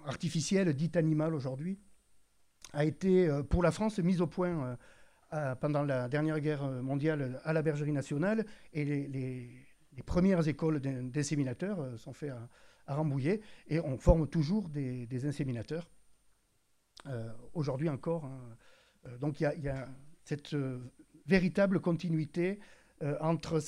artificielle, 0.06 0.74
dite 0.74 0.98
animale 0.98 1.36
aujourd'hui, 1.36 1.78
a 2.74 2.86
été 2.86 3.28
euh, 3.28 3.44
pour 3.44 3.64
la 3.64 3.72
France 3.72 4.00
mise 4.00 4.22
au 4.22 4.28
point 4.28 4.78
euh, 5.34 5.56
pendant 5.56 5.84
la 5.84 6.08
dernière 6.08 6.40
guerre 6.40 6.64
mondiale 6.64 7.40
à 7.44 7.54
la 7.54 7.62
Bergerie 7.62 7.92
nationale 7.92 8.46
et 8.74 8.86
les, 8.86 9.66
premières 10.06 10.48
écoles 10.48 10.80
d'inséminateurs 10.80 11.82
euh, 11.82 11.98
sont 11.98 12.14
faites 12.14 12.32
à, 12.88 12.96
Rambouillet 12.96 13.42
et 13.68 13.80
on 13.82 13.98
forme 13.98 14.28
toujours 14.28 14.70
des, 14.70 15.26
inséminateurs 15.26 15.92
aujourd'hui 17.54 17.88
encore. 17.88 18.26
Hein. 18.26 18.58
donc 19.20 19.40
il 19.40 19.44
y, 19.62 19.70
a 19.70 19.88
cette 20.24 20.56
véritable 21.28 21.82
continuité 21.82 22.60
entre 23.22 23.60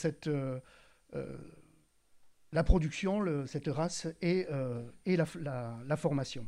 la 2.51 2.63
production, 2.63 3.45
cette 3.45 3.67
race 3.67 4.07
et 4.23 4.47
la 5.05 5.97
formation. 5.97 6.47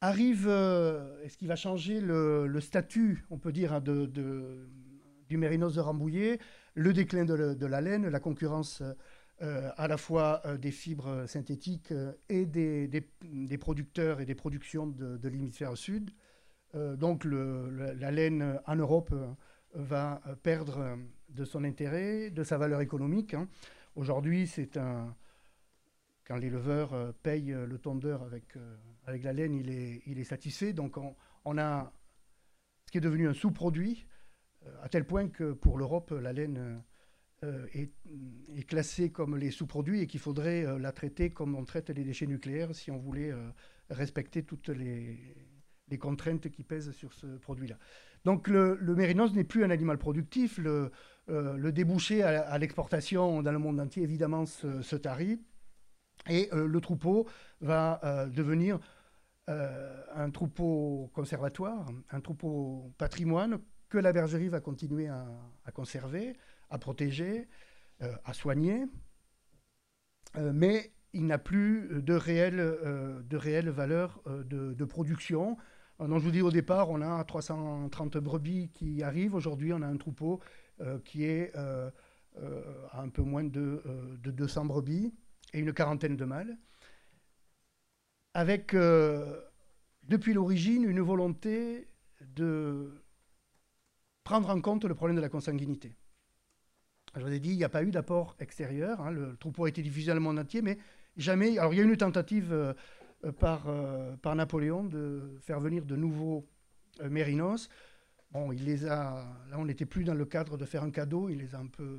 Arrive, 0.00 0.46
euh, 0.48 1.20
est-ce 1.24 1.36
qu'il 1.36 1.48
va 1.48 1.56
changer 1.56 2.00
le, 2.00 2.60
statut, 2.60 3.24
on 3.30 3.38
peut 3.38 3.50
dire, 3.50 3.72
hein, 3.72 3.80
de, 3.80 4.06
du 5.28 5.36
mérinos 5.36 5.74
de 5.74 5.80
Rambouillet, 5.80 6.38
le 6.74 6.92
déclin 6.92 7.24
de, 7.24 7.66
la 7.66 7.80
laine, 7.80 8.08
la 8.08 8.20
concurrence 8.20 8.80
euh, 9.42 9.70
à 9.76 9.88
la 9.88 9.96
fois 9.96 10.40
euh, 10.44 10.56
des 10.56 10.70
fibres 10.70 11.26
synthétiques 11.26 11.92
et 12.28 12.46
des, 12.46 13.58
producteurs 13.58 14.20
et 14.20 14.24
des 14.24 14.36
productions 14.36 14.86
de, 14.86 15.28
l'hémisphère 15.28 15.76
sud. 15.76 16.10
donc 16.74 17.24
la 17.24 18.10
laine 18.12 18.60
en 18.66 18.76
Europe 18.76 19.12
va 19.74 20.20
perdre 20.44 20.96
de 21.28 21.44
son 21.44 21.64
intérêt, 21.64 22.30
de 22.30 22.44
sa 22.44 22.56
valeur 22.56 22.80
économique. 22.80 23.34
Hein. 23.34 23.48
Aujourd'hui, 23.96 24.46
c'est 24.46 24.76
un 24.76 25.16
quand 26.28 26.36
l'éleveur 26.36 27.14
paye 27.22 27.48
le 27.48 27.78
tondeur 27.78 28.22
avec 28.22 28.56
avec 29.08 29.24
la 29.24 29.32
laine, 29.32 29.54
il 29.54 29.70
est, 29.70 30.02
il 30.06 30.18
est 30.18 30.24
satisfait. 30.24 30.72
Donc 30.72 30.96
on, 31.44 31.58
a 31.58 31.92
ce 32.86 32.92
qui 32.92 32.98
est 32.98 33.02
devenu 33.02 33.26
un 33.26 33.32
sous-produit, 33.32 34.06
euh, 34.66 34.82
à 34.82 34.88
tel 34.88 35.04
point 35.06 35.28
que 35.28 35.52
pour 35.52 35.78
l'Europe, 35.78 36.10
la 36.10 36.32
laine, 36.32 36.82
est, 37.72 37.92
est, 38.56 38.64
classée 38.64 39.12
comme 39.12 39.36
les 39.36 39.52
sous-produits 39.52 40.00
et 40.00 40.06
qu'il 40.08 40.18
faudrait 40.18 40.76
la 40.76 40.90
traiter 40.90 41.30
comme 41.30 41.54
on 41.54 41.64
traite 41.64 41.88
les 41.88 42.02
déchets 42.02 42.26
nucléaires 42.26 42.74
si 42.74 42.90
on 42.90 42.98
voulait 42.98 43.32
respecter 43.90 44.42
toutes 44.42 44.70
les, 44.70 45.36
les, 45.86 45.98
contraintes 45.98 46.50
qui 46.50 46.64
pèsent 46.64 46.90
sur 46.90 47.12
ce 47.12 47.26
produit-là. 47.26 47.78
Donc 48.24 48.48
le, 48.48 48.76
mérinos 48.96 49.32
n'est 49.34 49.44
plus 49.44 49.62
un 49.62 49.70
animal 49.70 49.98
productif. 49.98 50.58
Le, 50.58 50.90
le 51.28 51.70
débouché 51.70 52.24
à, 52.24 52.58
l'exportation 52.58 53.40
dans 53.40 53.52
le 53.52 53.60
monde 53.60 53.78
entier, 53.78 54.02
évidemment, 54.02 54.44
se, 54.44 54.82
se 54.82 54.96
tarit. 54.96 55.40
Et 56.28 56.48
le 56.52 56.80
troupeau 56.80 57.26
va 57.60 58.26
devenir 58.34 58.78
euh, 59.48 60.02
un 60.14 60.30
troupeau 60.30 61.10
conservatoire, 61.14 61.86
un 62.10 62.20
troupeau 62.20 62.92
patrimoine 62.98 63.58
que 63.88 63.96
la 63.96 64.12
bergerie 64.12 64.48
va 64.48 64.60
continuer 64.60 65.08
à, 65.08 65.26
conserver, 65.72 66.36
à 66.68 66.78
protéger, 66.78 67.48
euh, 68.02 68.12
à 68.26 68.34
soigner, 68.34 68.84
euh, 70.36 70.52
mais 70.52 70.92
il 71.14 71.24
n'a 71.24 71.38
plus 71.38 72.02
de 72.02 72.12
réelle, 72.12 72.58
de 72.58 73.36
réelle 73.38 73.70
valeur 73.70 74.20
de, 74.26 74.84
production. 74.84 75.56
Donc, 75.98 76.18
je 76.18 76.24
vous 76.24 76.30
dis 76.30 76.42
au 76.42 76.50
départ, 76.50 76.90
on 76.90 77.00
a 77.00 77.24
330 77.24 78.18
brebis 78.18 78.68
qui 78.74 79.02
arrivent. 79.02 79.34
Aujourd'hui, 79.34 79.72
on 79.72 79.80
a 79.80 79.86
un 79.86 79.96
troupeau 79.96 80.40
qui 81.06 81.24
est 81.24 81.54
à 81.56 83.00
un 83.00 83.08
peu 83.08 83.22
moins 83.22 83.44
de 83.44 83.80
200 84.22 84.66
brebis 84.66 85.14
et 85.52 85.60
une 85.60 85.72
quarantaine 85.72 86.16
de 86.16 86.24
mâles 86.24 86.58
avec, 88.38 88.74
euh, 88.74 89.40
depuis 90.04 90.32
l'origine, 90.32 90.84
une 90.84 91.00
volonté 91.00 91.88
de 92.20 93.02
prendre 94.22 94.50
en 94.50 94.60
compte 94.60 94.84
le 94.84 94.94
problème 94.94 95.16
de 95.16 95.20
la 95.20 95.28
consanguinité. 95.28 95.96
Je 97.16 97.22
vous 97.22 97.32
ai 97.32 97.40
dit, 97.40 97.50
il 97.50 97.56
n'y 97.56 97.64
a 97.64 97.68
pas 97.68 97.82
eu 97.82 97.90
d'apport 97.90 98.36
extérieur. 98.38 99.00
Hein, 99.00 99.10
le, 99.10 99.36
troupeau 99.36 99.64
a 99.64 99.68
été 99.68 99.82
diffusé 99.82 100.08
dans 100.08 100.14
le 100.14 100.20
monde 100.20 100.38
entier, 100.38 100.62
mais 100.62 100.78
jamais. 101.16 101.58
Alors, 101.58 101.72
il 101.72 101.78
y 101.78 101.80
a 101.80 101.82
eu 101.82 101.88
une 101.88 101.96
tentative 101.96 102.52
euh, 102.52 102.74
par, 103.40 103.68
euh, 103.68 104.14
par 104.18 104.36
Napoléon 104.36 104.84
de 104.84 105.38
faire 105.40 105.58
venir 105.58 105.84
de 105.84 105.96
nouveaux 105.96 106.46
mérinos. 107.02 107.68
Bon, 108.30 108.52
il 108.52 108.64
les 108.64 108.86
a. 108.86 109.26
Là, 109.50 109.58
on 109.58 109.64
n'était 109.64 109.86
plus 109.86 110.04
dans 110.04 110.14
le 110.14 110.26
cadre 110.26 110.56
de 110.58 110.64
faire 110.64 110.84
un 110.84 110.90
cadeau. 110.90 111.28
Il 111.28 111.38
les 111.38 111.56
a 111.56 111.58
un 111.58 111.66
peu 111.66 111.98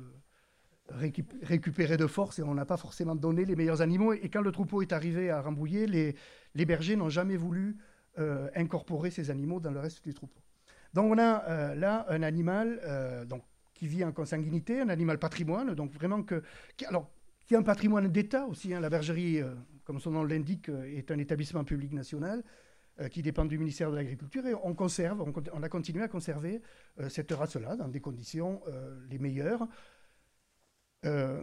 récupérer 0.92 1.96
de 1.96 2.06
force 2.06 2.38
et 2.38 2.42
on 2.42 2.54
n'a 2.54 2.64
pas 2.64 2.76
forcément 2.76 3.14
donné 3.14 3.44
les 3.44 3.56
meilleurs 3.56 3.82
animaux. 3.82 4.12
Et 4.12 4.28
quand 4.28 4.42
le 4.42 4.52
troupeau 4.52 4.82
est 4.82 4.92
arrivé 4.92 5.30
à 5.30 5.40
Rambouillet, 5.40 5.86
les, 5.86 6.66
bergers 6.66 6.96
n'ont 6.96 7.08
jamais 7.08 7.36
voulu 7.36 7.76
euh, 8.18 8.48
incorporer 8.54 9.10
ces 9.10 9.30
animaux 9.30 9.60
dans 9.60 9.70
le 9.70 9.80
reste 9.80 10.04
du 10.04 10.14
troupeau. 10.14 10.40
Donc 10.92 11.12
on 11.12 11.18
a 11.18 11.44
euh, 11.48 11.74
là 11.74 12.06
un 12.08 12.22
animal 12.22 12.80
euh, 12.84 13.24
donc, 13.24 13.42
qui 13.74 13.86
vit 13.86 14.04
en 14.04 14.12
consanguinité, 14.12 14.80
un 14.80 14.88
animal 14.88 15.18
patrimoine, 15.18 15.74
donc 15.74 15.92
vraiment 15.92 16.22
que, 16.22 16.42
qui, 16.76 16.84
alors, 16.86 17.10
qui 17.46 17.54
a 17.54 17.58
un 17.58 17.62
patrimoine 17.62 18.08
d'État 18.08 18.46
aussi. 18.46 18.74
Hein. 18.74 18.80
la 18.80 18.90
bergerie, 18.90 19.40
comme 19.84 20.00
son 20.00 20.10
nom 20.10 20.24
l'indique, 20.24 20.68
est 20.68 21.10
un 21.10 21.18
établissement 21.18 21.64
public 21.64 21.92
national 21.92 22.42
qui 23.10 23.22
dépend 23.22 23.46
du 23.46 23.56
ministère 23.56 23.90
de 23.90 23.96
l'Agriculture 23.96 24.46
et 24.46 24.54
on 24.62 24.74
conserve, 24.74 25.22
on, 25.22 25.32
on, 25.54 25.62
a 25.62 25.68
continué 25.70 26.02
à 26.02 26.08
conserver 26.08 26.60
cette 27.08 27.32
race-là 27.32 27.74
dans 27.76 27.88
des 27.88 28.00
conditions 28.00 28.60
les 29.08 29.18
meilleures. 29.18 29.66
Euh, 31.04 31.42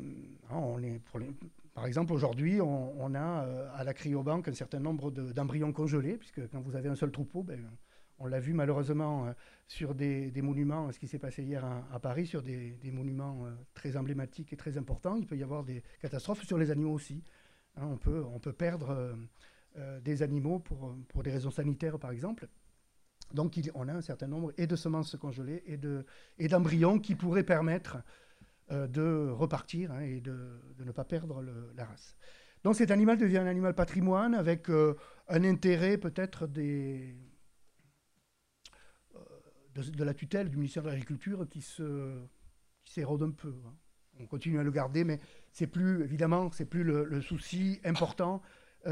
par 1.74 1.86
exemple, 1.86 2.14
aujourd'hui, 2.14 2.62
on, 2.62 3.14
a 3.16 3.46
euh, 3.46 3.70
à 3.76 3.84
la 3.84 3.94
cryobanque 3.94 4.48
un 4.48 4.54
certain 4.54 4.80
nombre 4.80 5.12
d'embryons 5.12 5.72
congelés, 5.74 6.18
puisque 6.18 6.48
quand 6.50 6.62
vous 6.62 6.76
avez 6.76 6.90
un 6.90 6.96
seul 6.96 7.12
troupeau, 7.12 7.44
ben, 7.44 7.60
on 8.20 8.26
l'a 8.26 8.40
vu 8.40 8.54
malheureusement 8.54 9.28
euh, 9.28 9.34
sur 9.68 9.94
des, 9.94 10.32
monuments, 10.42 10.92
ce 10.92 11.00
qui 11.00 11.08
s'est 11.08 11.20
passé 11.20 11.44
hier 11.44 11.64
à, 11.66 12.00
Paris, 12.00 12.26
sur 12.26 12.42
des, 12.42 12.78
monuments 12.92 13.48
très 13.74 13.98
emblématiques 13.98 14.54
et 14.54 14.58
très 14.58 14.78
importants. 14.78 15.16
Il 15.16 15.28
peut 15.28 15.38
y 15.38 15.44
avoir 15.44 15.64
des 15.64 15.84
catastrophes 16.02 16.44
sur 16.44 16.58
les 16.58 16.72
animaux 16.72 16.94
aussi. 16.94 17.24
Hein, 17.76 17.88
on, 17.88 17.98
peut, 18.40 18.54
perdre 18.54 19.16
des 20.02 20.24
animaux 20.24 20.60
pour, 20.60 21.24
des 21.24 21.32
raisons 21.32 21.52
sanitaires, 21.52 22.00
par 22.00 22.12
exemple. 22.12 22.48
Donc, 23.34 23.60
on 23.76 23.88
a 23.88 23.94
un 23.94 24.02
certain 24.02 24.28
nombre 24.28 24.54
et 24.58 24.66
de 24.66 24.76
semences 24.76 25.16
congelées 25.18 25.64
et 26.38 26.48
d'embryons 26.48 26.98
qui 26.98 27.14
pourraient 27.14 27.44
permettre 27.44 27.98
de 28.70 29.30
repartir 29.30 29.92
hein, 29.92 30.02
et 30.02 30.20
de, 30.20 30.60
ne 30.80 30.92
pas 30.92 31.06
perdre 31.06 31.42
la 31.76 31.86
race. 31.86 32.18
Donc 32.64 32.76
cet 32.76 32.92
animal 32.92 33.18
devient 33.18 33.38
un 33.38 33.48
animal 33.48 33.74
patrimoine 33.76 34.34
avec 34.34 34.70
euh, 34.70 34.96
un 35.28 35.44
intérêt 35.44 35.98
peut-être 35.98 36.50
euh, 36.58 37.14
de, 39.76 40.04
la 40.04 40.14
tutelle 40.14 40.50
du 40.50 40.58
ministère 40.58 40.84
de 40.84 40.90
l'Agriculture 40.90 41.48
qui 41.50 41.62
s'érode 42.86 43.24
un 43.24 43.32
peu. 43.32 43.56
Hein. 43.66 43.74
On 44.20 44.26
continue 44.26 44.60
à 44.60 44.64
le 44.64 44.72
garder, 44.72 45.04
mais 45.04 45.20
c'est 45.52 45.68
plus, 45.68 46.04
évidemment, 46.04 46.52
c'est 46.52 46.66
plus 46.66 46.84
le, 46.84 47.22
souci 47.22 47.80
important 47.86 48.42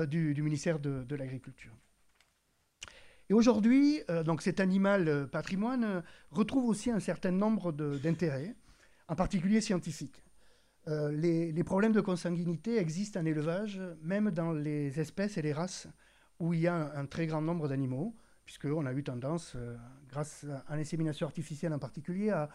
du, 0.08 0.42
ministère 0.42 0.80
de, 0.80 1.04
de 1.04 1.16
l'Agriculture. 1.16 1.76
Et 3.30 3.34
aujourd'hui, 3.34 4.02
donc 4.24 4.44
cet 4.44 4.60
animal 4.60 5.28
patrimoine 5.32 6.04
retrouve 6.30 6.70
aussi 6.70 6.92
un 6.92 7.00
certain 7.00 7.32
nombre 7.32 7.72
d'intérêts 7.72 8.56
en 9.08 9.15
particulier 9.15 9.62
scientifique. 9.62 10.24
Euh, 10.88 11.12
les, 11.12 11.63
problèmes 11.63 11.94
de 11.94 12.02
consanguinité 12.02 12.78
existent 12.78 13.20
en 13.20 13.26
élevage, 13.26 13.82
même 14.02 14.30
dans 14.30 14.52
les 14.52 15.00
espèces 15.00 15.38
et 15.38 15.41
les 15.41 15.54
races 15.54 15.88
où 16.39 16.54
il 16.54 16.62
y 16.62 16.68
a 16.68 16.76
un, 16.76 17.06
très 17.06 17.26
grand 17.26 17.41
nombre 17.41 17.68
d'animaux, 17.68 18.15
puisqu'on 18.44 18.86
a 18.86 18.94
eu 18.94 19.04
tendance, 19.04 19.54
euh, 19.56 19.76
grâce 20.10 20.46
à 20.68 20.76
l'insémination 20.76 21.26
artificielle 21.26 21.74
en 21.74 21.80
particulier, 21.80 22.30
à, 22.30 22.50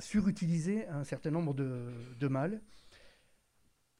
surutiliser 0.00 0.88
un 0.88 1.04
certain 1.04 1.30
nombre 1.30 1.54
de, 1.54 2.26
mâles. 2.28 2.60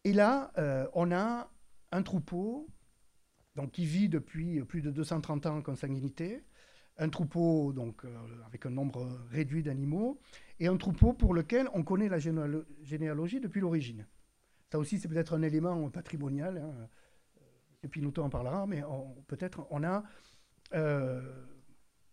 Et 0.02 0.12
là, 0.12 0.50
euh, 0.58 0.88
on 0.94 1.12
a 1.12 1.48
un 1.92 2.02
troupeau 2.02 2.68
donc, 3.54 3.70
qui 3.70 3.84
vit 3.84 4.08
depuis 4.08 4.60
plus 4.64 4.80
de 4.80 4.90
230 4.90 5.46
ans 5.46 5.58
en 5.58 5.62
consanguinité, 5.62 6.42
un 6.98 7.08
troupeau 7.08 7.72
donc, 7.72 8.02
avec 8.46 8.66
un 8.66 8.70
nombre 8.70 9.08
réduit 9.30 9.62
d'animaux, 9.62 10.20
et 10.60 10.68
un 10.68 10.76
troupeau 10.76 11.12
pour 11.12 11.34
lequel 11.34 11.68
on 11.74 11.82
connaît 11.82 12.08
la 12.08 12.18
généalogie 12.18 13.40
depuis 13.40 13.60
l'origine. 13.60 14.06
Ça 14.70 14.78
aussi, 14.78 14.98
c'est 14.98 15.08
peut-être 15.08 15.34
un 15.34 15.42
élément 15.42 15.90
patrimonial. 15.90 16.62
Et 17.82 17.88
puis 17.88 18.02
en 18.06 18.30
parlera, 18.30 18.66
mais 18.66 18.82
peut-être 19.26 19.66
on 19.70 19.84
a 19.84 20.04
euh, 20.74 21.20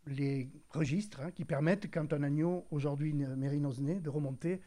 les 0.07 0.51
registres 0.71 1.21
hein, 1.21 1.31
qui 1.31 1.45
permettent, 1.45 1.91
quand 1.91 2.11
un 2.11 2.23
agneau 2.23 2.65
aujourd'hui 2.71 3.13
mérinos 3.13 3.79
né, 3.79 3.99
de 3.99 4.09
remonter. 4.09 4.61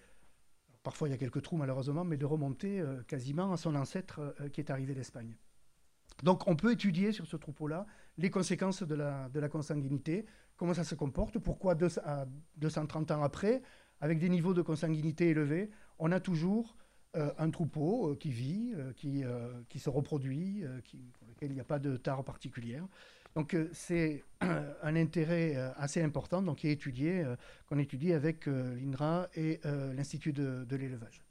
Parfois, 0.83 1.09
il 1.09 1.11
y 1.11 1.15
a 1.15 1.19
quelques 1.19 1.43
trous 1.43 1.57
malheureusement, 1.57 2.05
mais 2.05 2.17
de 2.17 2.25
remonter 2.25 2.81
euh, 2.81 3.03
quasiment 3.03 3.53
à 3.53 3.57
son 3.57 3.75
ancêtre 3.75 4.35
euh, 4.41 4.49
qui 4.49 4.61
est 4.61 4.71
arrivé 4.71 4.95
d'Espagne. 4.95 5.37
Donc, 6.23 6.47
on 6.47 6.57
peut 6.57 6.73
étudier 6.73 7.13
sur 7.13 7.27
ce 7.27 7.37
troupeau-là 7.37 7.87
les 8.19 8.31
conséquences 8.31 8.83
de 8.83 8.95
la, 8.95 9.49
consanguinité, 9.49 10.27
comment 10.57 10.75
ça 10.75 10.85
se 10.85 10.95
comporte, 10.95 11.39
pourquoi 11.39 11.75
230 11.75 13.11
ans 13.11 13.23
après, 13.23 13.63
avec 14.01 14.19
des 14.19 14.29
niveaux 14.29 14.55
de 14.55 14.63
consanguinité 14.63 15.31
élevés, 15.31 15.71
on 15.99 16.13
a 16.13 16.21
toujours 16.21 16.77
euh, 17.17 17.33
un 17.39 17.51
troupeau 17.51 18.11
euh, 18.11 18.17
qui 18.17 18.31
vit, 18.31 18.73
euh, 18.75 18.93
qui, 19.69 19.79
se 19.79 19.91
reproduit, 19.91 20.65
pour 21.19 21.29
lequel 21.29 21.51
il 21.51 21.55
n'y 21.55 21.61
a 21.61 21.65
pas 21.65 21.79
de 21.79 21.97
tare 21.97 22.25
particulière. 22.25 22.87
Donc 23.35 23.57
c'est 23.73 24.23
un 24.41 24.97
intérêt 24.97 25.57
assez 25.77 26.01
important 26.01 26.41
donc, 26.41 26.59
qui 26.59 26.69
est 26.69 26.73
étudié, 26.73 27.25
qu'on 27.69 27.79
étudie 27.79 28.13
avec 28.13 28.47
l'INRA 28.47 29.29
et 29.35 29.61
l'Institut 29.65 30.33
de, 30.33 30.65
de 30.65 30.77
l'élevage. 30.77 31.25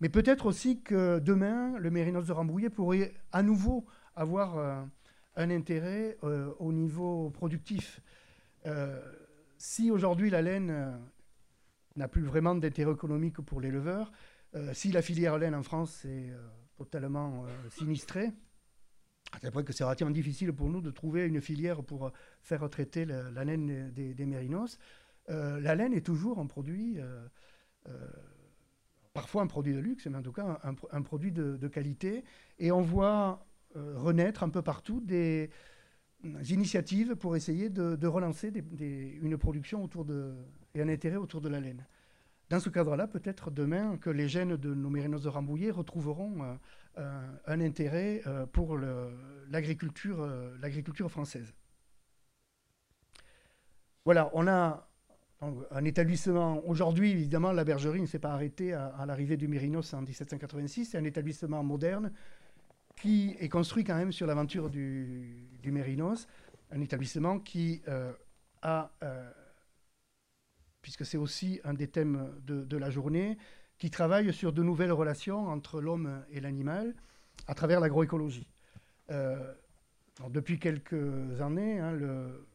Mais 0.00 0.08
peut-être 0.08 0.46
aussi 0.46 0.80
que 0.80 1.18
demain, 1.18 1.78
le 1.78 1.90
mérinos 1.90 2.26
de 2.26 2.32
Rambouillet 2.32 2.70
pourrait 2.70 3.14
à 3.32 3.42
nouveau 3.42 3.86
avoir 4.16 4.88
un 5.36 5.50
intérêt 5.50 6.18
au 6.22 6.72
niveau 6.72 7.30
productif. 7.30 8.00
Euh, 8.66 9.00
si 9.58 9.90
aujourd'hui 9.90 10.28
la 10.30 10.42
laine 10.42 10.70
euh, 10.70 10.96
n'a 11.96 12.08
plus 12.08 12.22
vraiment 12.22 12.54
d'intérêt 12.54 12.92
économique 12.92 13.36
pour 13.36 13.60
l'éleveur, 13.60 14.12
euh, 14.54 14.72
si 14.74 14.92
la 14.92 15.02
filière 15.02 15.38
laine 15.38 15.54
en 15.54 15.62
France 15.62 16.04
est 16.04 16.32
totalement 16.76 17.46
sinistrée, 17.70 18.32
c'est 19.40 19.50
vrai 19.50 19.64
que 19.64 19.72
c'est 19.72 19.84
relativement 19.84 20.12
difficile 20.12 20.52
pour 20.52 20.68
nous 20.68 20.80
de 20.80 20.90
trouver 20.90 21.26
une 21.26 21.40
filière 21.40 21.82
pour 21.82 22.12
faire 22.42 22.68
traiter 22.68 23.06
la, 23.06 23.44
laine 23.44 23.90
des, 23.92 24.26
mérinos. 24.26 24.78
la 25.28 25.74
laine 25.74 25.94
est 25.94 26.04
toujours 26.04 26.38
un 26.38 26.46
produit, 26.46 26.98
parfois 29.14 29.42
un 29.42 29.46
produit 29.46 29.72
de 29.72 29.78
luxe, 29.78 30.06
mais 30.06 30.18
en 30.18 30.22
tout 30.22 30.32
cas 30.32 30.60
un, 30.62 31.02
produit 31.02 31.32
de, 31.32 31.56
de, 31.56 31.68
qualité. 31.68 32.24
Et 32.58 32.70
on 32.70 32.82
voit 32.82 33.45
renaître 33.94 34.42
un 34.42 34.48
peu 34.48 34.62
partout 34.62 35.00
des, 35.00 35.50
initiatives 36.48 37.14
pour 37.16 37.36
essayer 37.36 37.70
de, 37.70 38.06
relancer 38.06 38.52
une 38.78 39.36
production 39.36 39.84
autour 39.84 40.04
de, 40.04 40.34
et 40.74 40.82
un 40.82 40.88
intérêt 40.88 41.16
autour 41.16 41.40
de 41.40 41.48
la 41.48 41.60
laine. 41.60 41.86
Dans 42.48 42.60
ce 42.60 42.68
cadre-là, 42.68 43.08
peut-être 43.08 43.50
demain 43.50 43.96
que 43.96 44.10
les 44.10 44.28
gènes 44.28 44.56
de 44.56 44.72
nos 44.72 44.88
mérinos 44.88 45.22
de 45.22 45.28
Rambouillet 45.28 45.72
retrouveront 45.72 46.44
euh, 46.44 46.54
euh, 46.98 47.26
un 47.46 47.60
intérêt 47.60 48.22
euh, 48.26 48.46
pour 48.46 48.78
l'agriculture 49.48 51.10
française. 51.10 51.52
Voilà, 54.04 54.30
on 54.34 54.46
a 54.46 54.88
un 55.72 55.84
établissement, 55.84 56.64
aujourd'hui 56.66 57.10
évidemment 57.10 57.52
la 57.52 57.64
bergerie 57.64 58.00
ne 58.00 58.06
s'est 58.06 58.20
pas 58.20 58.32
arrêtée 58.32 58.72
à, 58.72 59.04
l'arrivée 59.06 59.36
du 59.36 59.48
Mérinos 59.48 59.92
en 59.92 60.02
1786, 60.02 60.86
c'est 60.86 60.98
un 60.98 61.04
établissement 61.04 61.62
moderne 61.64 62.12
qui 62.96 63.36
est 63.38 63.48
construit 63.48 63.84
quand 63.84 63.96
même 63.96 64.12
sur 64.12 64.26
l'aventure 64.26 64.70
du, 64.70 65.50
Mérinos, 65.64 66.26
un 66.70 66.80
établissement 66.80 67.38
qui 67.38 67.82
euh, 67.88 68.12
a, 68.62 68.90
euh, 69.02 69.30
puisque 70.80 71.04
c'est 71.04 71.16
aussi 71.16 71.60
un 71.64 71.74
des 71.74 71.88
thèmes 71.88 72.32
de, 72.44 72.76
la 72.76 72.90
journée, 72.90 73.36
qui 73.78 73.90
travaille 73.90 74.32
sur 74.32 74.52
de 74.52 74.62
nouvelles 74.62 74.92
relations 74.92 75.48
entre 75.48 75.80
l'homme 75.80 76.24
et 76.30 76.40
l'animal 76.40 76.94
à 77.46 77.54
travers 77.54 77.80
l'agroécologie. 77.80 78.48
Euh, 79.10 79.52
depuis 80.30 80.58
quelques 80.58 81.40
années, 81.42 81.78
hein, 81.78 81.92
le, 81.92 82.46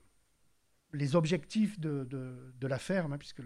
les 0.94 1.16
objectifs 1.16 1.80
de, 1.80 2.08
la 2.62 2.80
ferme, 2.80 3.14
hein, 3.14 3.18
puisque 3.18 3.42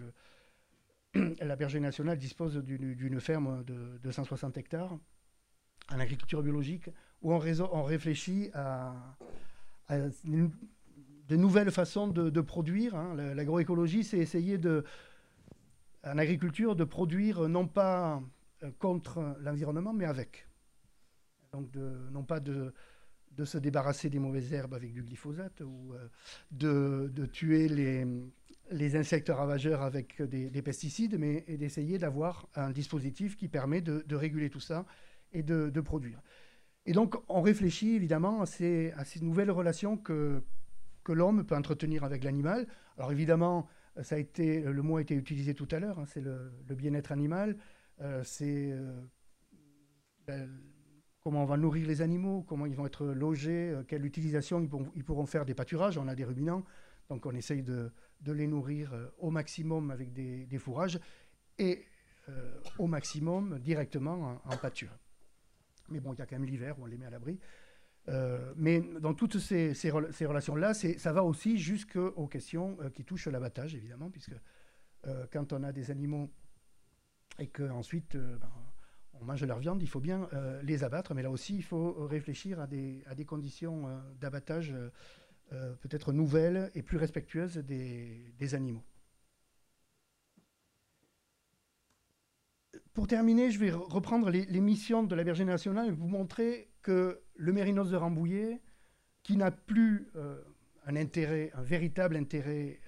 la 1.40 1.56
bergerie 1.56 1.82
nationale 1.82 2.16
dispose 2.16 2.56
d'une 2.56 3.20
ferme 3.20 3.64
de, 3.64 4.10
160 4.10 4.56
hectares 4.56 4.98
en 5.92 6.00
agriculture 6.00 6.42
biologique, 6.42 6.90
où 7.22 7.32
on, 7.32 7.82
réfléchit 7.82 8.50
à, 8.54 8.94
de 9.90 11.36
nouvelles 11.36 11.70
façons 11.70 12.08
de, 12.08 12.40
produire. 12.40 12.94
Hein. 12.94 13.14
L'agroécologie, 13.34 14.04
c'est 14.04 14.18
essayer 14.18 14.58
de, 14.58 14.84
en 16.04 16.18
agriculture, 16.18 16.76
de 16.76 16.84
produire 16.84 17.48
non 17.48 17.66
pas 17.66 18.22
euh, 18.62 18.70
contre 18.78 19.36
l'environnement, 19.40 19.92
mais 19.92 20.06
avec. 20.06 20.46
Donc, 21.52 21.74
non 22.12 22.22
pas 22.22 22.40
de, 22.40 22.72
se 23.44 23.58
débarrasser 23.58 24.10
des 24.10 24.18
mauvaises 24.18 24.52
herbes 24.52 24.74
avec 24.74 24.92
du 24.92 25.02
glyphosate 25.02 25.60
ou 25.62 25.94
euh, 25.94 27.08
de, 27.08 27.26
tuer 27.26 27.68
les, 27.68 28.96
insectes 28.96 29.30
ravageurs 29.30 29.82
avec 29.82 30.22
des, 30.22 30.62
pesticides, 30.62 31.18
mais 31.18 31.44
d'essayer 31.56 31.98
d'avoir 31.98 32.46
un 32.54 32.70
dispositif 32.70 33.36
qui 33.36 33.48
permet 33.48 33.80
de, 33.80 34.14
réguler 34.14 34.50
tout 34.50 34.60
ça 34.60 34.84
et 35.36 35.42
de, 35.42 35.80
produire. 35.80 36.20
Et 36.86 36.92
donc, 36.92 37.16
on 37.28 37.42
réfléchit 37.42 37.94
évidemment 37.94 38.40
à 38.42 38.46
ces, 38.46 38.92
nouvelles 39.20 39.50
relations 39.50 39.96
que, 39.96 40.42
l'homme 41.08 41.44
peut 41.44 41.54
entretenir 41.54 42.02
avec 42.02 42.24
l'animal. 42.24 42.66
Alors 42.98 43.12
évidemment, 43.12 43.68
ça 44.02 44.16
a 44.16 44.18
été, 44.18 44.60
le 44.60 44.82
mot 44.82 44.96
a 44.96 45.00
été 45.00 45.14
utilisé 45.14 45.54
tout 45.54 45.68
à 45.70 45.78
l'heure, 45.78 46.00
hein, 46.00 46.04
c'est 46.06 46.20
le, 46.20 46.50
bien-être 46.70 47.12
animal, 47.12 47.56
euh, 48.00 48.22
c'est 48.24 48.72
euh, 48.72 49.00
ben, 50.26 50.50
comment 51.20 51.42
on 51.42 51.46
va 51.46 51.56
nourrir 51.56 51.86
les 51.86 52.02
animaux, 52.02 52.44
comment 52.46 52.66
ils 52.66 52.74
vont 52.74 52.86
être 52.86 53.06
logés, 53.06 53.70
euh, 53.70 53.82
quelle 53.84 54.04
utilisation 54.04 54.60
ils, 54.60 55.04
pourront, 55.04 55.26
faire 55.26 55.44
des 55.44 55.54
pâturages. 55.54 55.96
On 55.96 56.08
a 56.08 56.14
des 56.14 56.24
ruminants, 56.24 56.64
donc 57.08 57.24
on 57.24 57.34
essaye 57.34 57.62
de, 57.62 57.92
les 58.26 58.46
nourrir 58.46 58.92
au 59.18 59.30
maximum 59.30 59.90
avec 59.90 60.12
des, 60.12 60.58
fourrages 60.58 60.98
et 61.58 61.84
au 62.78 62.88
maximum 62.88 63.60
directement 63.60 64.40
en, 64.44 64.56
pâture. 64.56 64.90
Mais 65.88 66.00
bon, 66.00 66.12
il 66.12 66.18
y 66.18 66.22
a 66.22 66.26
quand 66.26 66.38
même 66.38 66.48
l'hiver 66.48 66.78
où 66.78 66.82
on 66.82 66.86
les 66.86 66.96
met 66.96 67.06
à 67.06 67.10
l'abri. 67.10 67.38
mais 68.56 68.80
dans 69.00 69.14
toutes 69.14 69.38
ces, 69.38 69.90
relations-là, 69.90 70.74
ça 70.74 71.12
va 71.12 71.24
aussi 71.24 71.58
jusqu'aux 71.58 72.26
questions 72.26 72.76
qui 72.94 73.04
touchent 73.04 73.28
l'abattage, 73.28 73.74
évidemment, 73.74 74.10
puisque 74.10 74.34
quand 75.32 75.52
on 75.52 75.62
a 75.62 75.72
des 75.72 75.90
animaux 75.90 76.30
et 77.38 77.48
qu'ensuite 77.48 78.16
ben, 78.16 78.50
on 79.20 79.24
mange 79.24 79.44
leur 79.44 79.58
viande, 79.58 79.82
il 79.82 79.88
faut 79.88 80.00
bien 80.00 80.28
euh, 80.32 80.60
les 80.62 80.84
abattre, 80.84 81.14
mais 81.14 81.22
là 81.22 81.30
aussi, 81.30 81.56
il 81.56 81.62
faut 81.62 82.06
réfléchir 82.06 82.60
à 82.60 82.66
des, 82.66 83.24
conditions 83.26 83.88
euh, 83.88 83.98
d'abattage 84.20 84.74
euh, 85.52 85.72
peut-être 85.80 86.12
nouvelles 86.12 86.70
et 86.74 86.82
plus 86.82 86.98
respectueuses 86.98 87.58
des, 87.58 88.54
animaux. 88.54 88.84
Pour 92.96 93.06
terminer, 93.06 93.50
je 93.50 93.58
vais 93.58 93.70
reprendre 93.70 94.30
les, 94.30 94.60
missions 94.62 95.02
de 95.02 95.14
la 95.14 95.22
Bergerie 95.22 95.44
nationale 95.44 95.88
et 95.88 95.90
vous 95.90 96.08
montrer 96.08 96.70
que 96.80 97.20
le 97.34 97.52
mérinos 97.52 97.90
de 97.90 97.96
Rambouillet, 97.96 98.62
qui 99.22 99.36
n'a 99.36 99.50
plus 99.50 100.08
un 100.86 100.96
intérêt, 100.96 101.52
un 101.54 101.62
véritable 101.62 102.16
intérêt 102.16 102.80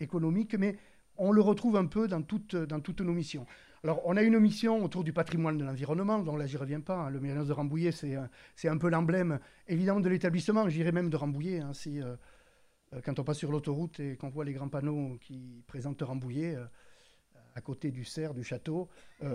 économique, 0.00 0.54
mais 0.54 0.76
on 1.16 1.32
le 1.32 1.40
retrouve 1.40 1.76
un 1.76 1.86
peu 1.86 2.08
dans 2.08 2.20
toutes, 2.20 2.52
nos 2.52 3.14
missions. 3.14 3.46
Alors, 3.82 4.02
on 4.04 4.18
a 4.18 4.22
une 4.22 4.38
mission 4.38 4.84
autour 4.84 5.02
du 5.02 5.14
patrimoine 5.14 5.56
de 5.56 5.64
l'environnement, 5.64 6.18
dont 6.18 6.36
là, 6.36 6.44
j'y 6.44 6.58
reviens 6.58 6.82
pas. 6.82 6.96
Hein. 6.96 7.08
Le 7.08 7.20
Mérinos 7.20 7.48
de 7.48 7.52
Rambouillet, 7.54 7.92
c'est 7.92 8.68
un 8.68 8.76
peu 8.76 8.90
l'emblème, 8.90 9.40
évidemment, 9.66 10.00
de 10.00 10.10
l'établissement. 10.10 10.68
J'irais 10.68 10.92
même 10.92 11.08
de 11.08 11.16
Rambouillet. 11.16 11.60
Hein, 11.60 11.72
si, 11.72 12.02
euh, 12.02 12.16
euh, 12.92 13.00
quand 13.02 13.18
on 13.18 13.24
passe 13.24 13.38
sur 13.38 13.50
l'autoroute 13.50 13.98
et 13.98 14.16
qu'on 14.16 14.28
voit 14.28 14.44
les 14.44 14.52
grands 14.52 14.68
panneaux 14.68 15.16
qui 15.22 15.64
présentent 15.66 16.02
Rambouillet, 16.02 16.54
euh, 16.54 16.66
à 17.54 17.60
côté 17.60 17.90
du 17.90 18.04
cerf, 18.04 18.34
du 18.34 18.42
château, 18.42 18.88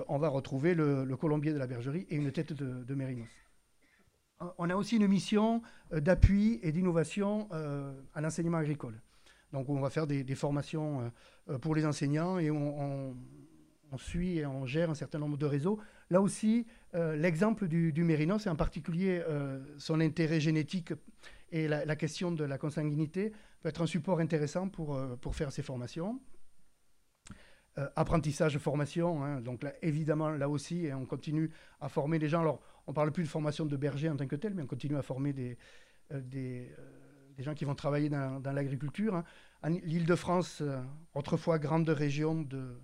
on 0.08 0.17
va 0.17 0.27
retrouver 0.27 0.75
le, 0.75 1.15
colombier 1.15 1.53
de 1.53 1.58
la 1.58 1.67
bergerie 1.67 2.05
et 2.10 2.15
une 2.15 2.32
tête 2.32 2.53
de, 2.53 2.93
Mérinos. 2.93 3.27
On 4.58 4.69
a 4.69 4.75
aussi 4.75 4.97
une 4.97 5.08
mission 5.08 5.62
d'appui 5.91 6.60
et 6.62 6.71
d'innovation 6.71 7.47
à 8.13 8.21
l'enseignement 8.21 8.58
agricole. 8.58 9.01
Donc, 9.53 9.69
on 9.69 9.79
va 9.79 9.89
faire 9.89 10.05
des, 10.05 10.36
formations 10.36 11.12
pour 11.62 11.75
les 11.75 11.86
enseignants 11.86 12.39
et 12.39 12.51
on 12.51 13.15
suit 13.97 14.38
et 14.38 14.45
on 14.45 14.65
gère 14.65 14.89
un 14.89 14.95
certain 14.95 15.19
nombre 15.19 15.38
de 15.38 15.45
réseaux. 15.45 15.79
Là 16.10 16.21
aussi, 16.21 16.65
euh, 16.95 17.15
l'exemple 17.15 17.67
du, 17.67 18.03
mérinos, 18.03 18.45
et 18.45 18.49
en 18.49 18.55
particulier 18.55 19.21
euh, 19.27 19.60
son 19.77 19.99
intérêt 19.99 20.39
génétique 20.39 20.93
et 21.51 21.67
la, 21.67 21.95
question 21.95 22.32
de 22.32 22.43
la 22.43 22.58
consanguinité, 22.58 23.34
peut 23.62 23.69
être 23.69 23.82
un 23.82 23.88
support 23.88 24.19
intéressant 24.19 24.69
pour, 24.69 24.95
euh, 24.95 25.15
pour 25.15 25.36
faire 25.36 25.51
ces 25.51 25.63
formations. 25.63 26.19
Apprentissage, 27.96 28.58
formation, 28.58 29.24
hein, 29.24 29.42
donc 29.42 29.65
évidemment, 29.82 30.30
là 30.30 30.50
aussi, 30.50 30.86
et 30.86 30.94
on 30.94 31.06
continue 31.06 31.52
à 31.82 31.89
former 31.89 32.20
des 32.20 32.30
gens. 32.30 32.42
Alors, 32.42 32.62
on 32.88 32.92
ne 32.92 32.96
parle 32.96 33.12
plus 33.12 33.24
de 33.24 33.30
formation 33.30 33.65
de 33.65 33.78
berger 33.78 34.10
en 34.10 34.15
tant 34.15 34.28
que 34.28 34.36
tel, 34.36 34.54
mais 34.54 34.63
on 34.63 34.68
continue 34.68 34.98
à 34.98 35.02
former 35.02 35.34
des, 35.34 35.58
des, 36.12 36.70
gens 37.39 37.54
qui 37.54 37.65
vont 37.65 37.76
travailler 37.76 38.10
dans, 38.10 38.42
l'agriculture. 38.54 39.15
Hein. 39.15 39.24
L'Île-de-France, 39.84 40.63
autrefois 41.13 41.60
grande 41.60 41.88
région 41.88 42.42
de 42.42 42.80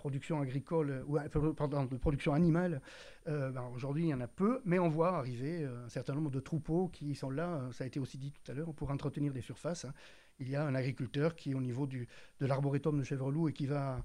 production 0.00 0.40
agricole, 0.40 1.04
ou 1.06 1.18
euh, 1.18 1.52
pardon, 1.52 1.84
de 1.84 1.96
production 1.98 2.32
animale, 2.32 2.80
euh, 3.28 3.50
ben, 3.50 3.70
aujourd'hui 3.74 4.04
il 4.04 4.08
y 4.08 4.14
en 4.14 4.20
a 4.22 4.26
peu, 4.26 4.62
mais 4.64 4.78
on 4.78 4.88
voit 4.88 5.18
arriver 5.18 5.62
euh, 5.62 5.84
un 5.84 5.90
certain 5.90 6.14
nombre 6.14 6.30
de 6.30 6.40
troupeaux 6.40 6.88
qui 6.88 7.14
sont 7.14 7.28
là, 7.28 7.68
ça 7.72 7.84
a 7.84 7.86
été 7.86 8.00
aussi 8.00 8.16
dit 8.16 8.32
tout 8.32 8.50
à 8.50 8.54
l'heure, 8.54 8.72
pour 8.72 8.90
entretenir 8.90 9.34
des 9.34 9.42
surfaces. 9.42 9.84
Hein. 9.84 9.92
Il 10.38 10.48
y 10.48 10.56
a 10.56 10.64
un 10.64 10.74
agriculteur 10.74 11.36
qui 11.36 11.54
au 11.54 11.60
niveau 11.60 11.86
du, 11.86 12.08
de 12.40 12.46
l'arboretum 12.46 12.98
de 12.98 13.04
Chèvreloup 13.04 13.50
et 13.50 13.52
qui 13.52 13.66
va 13.66 14.02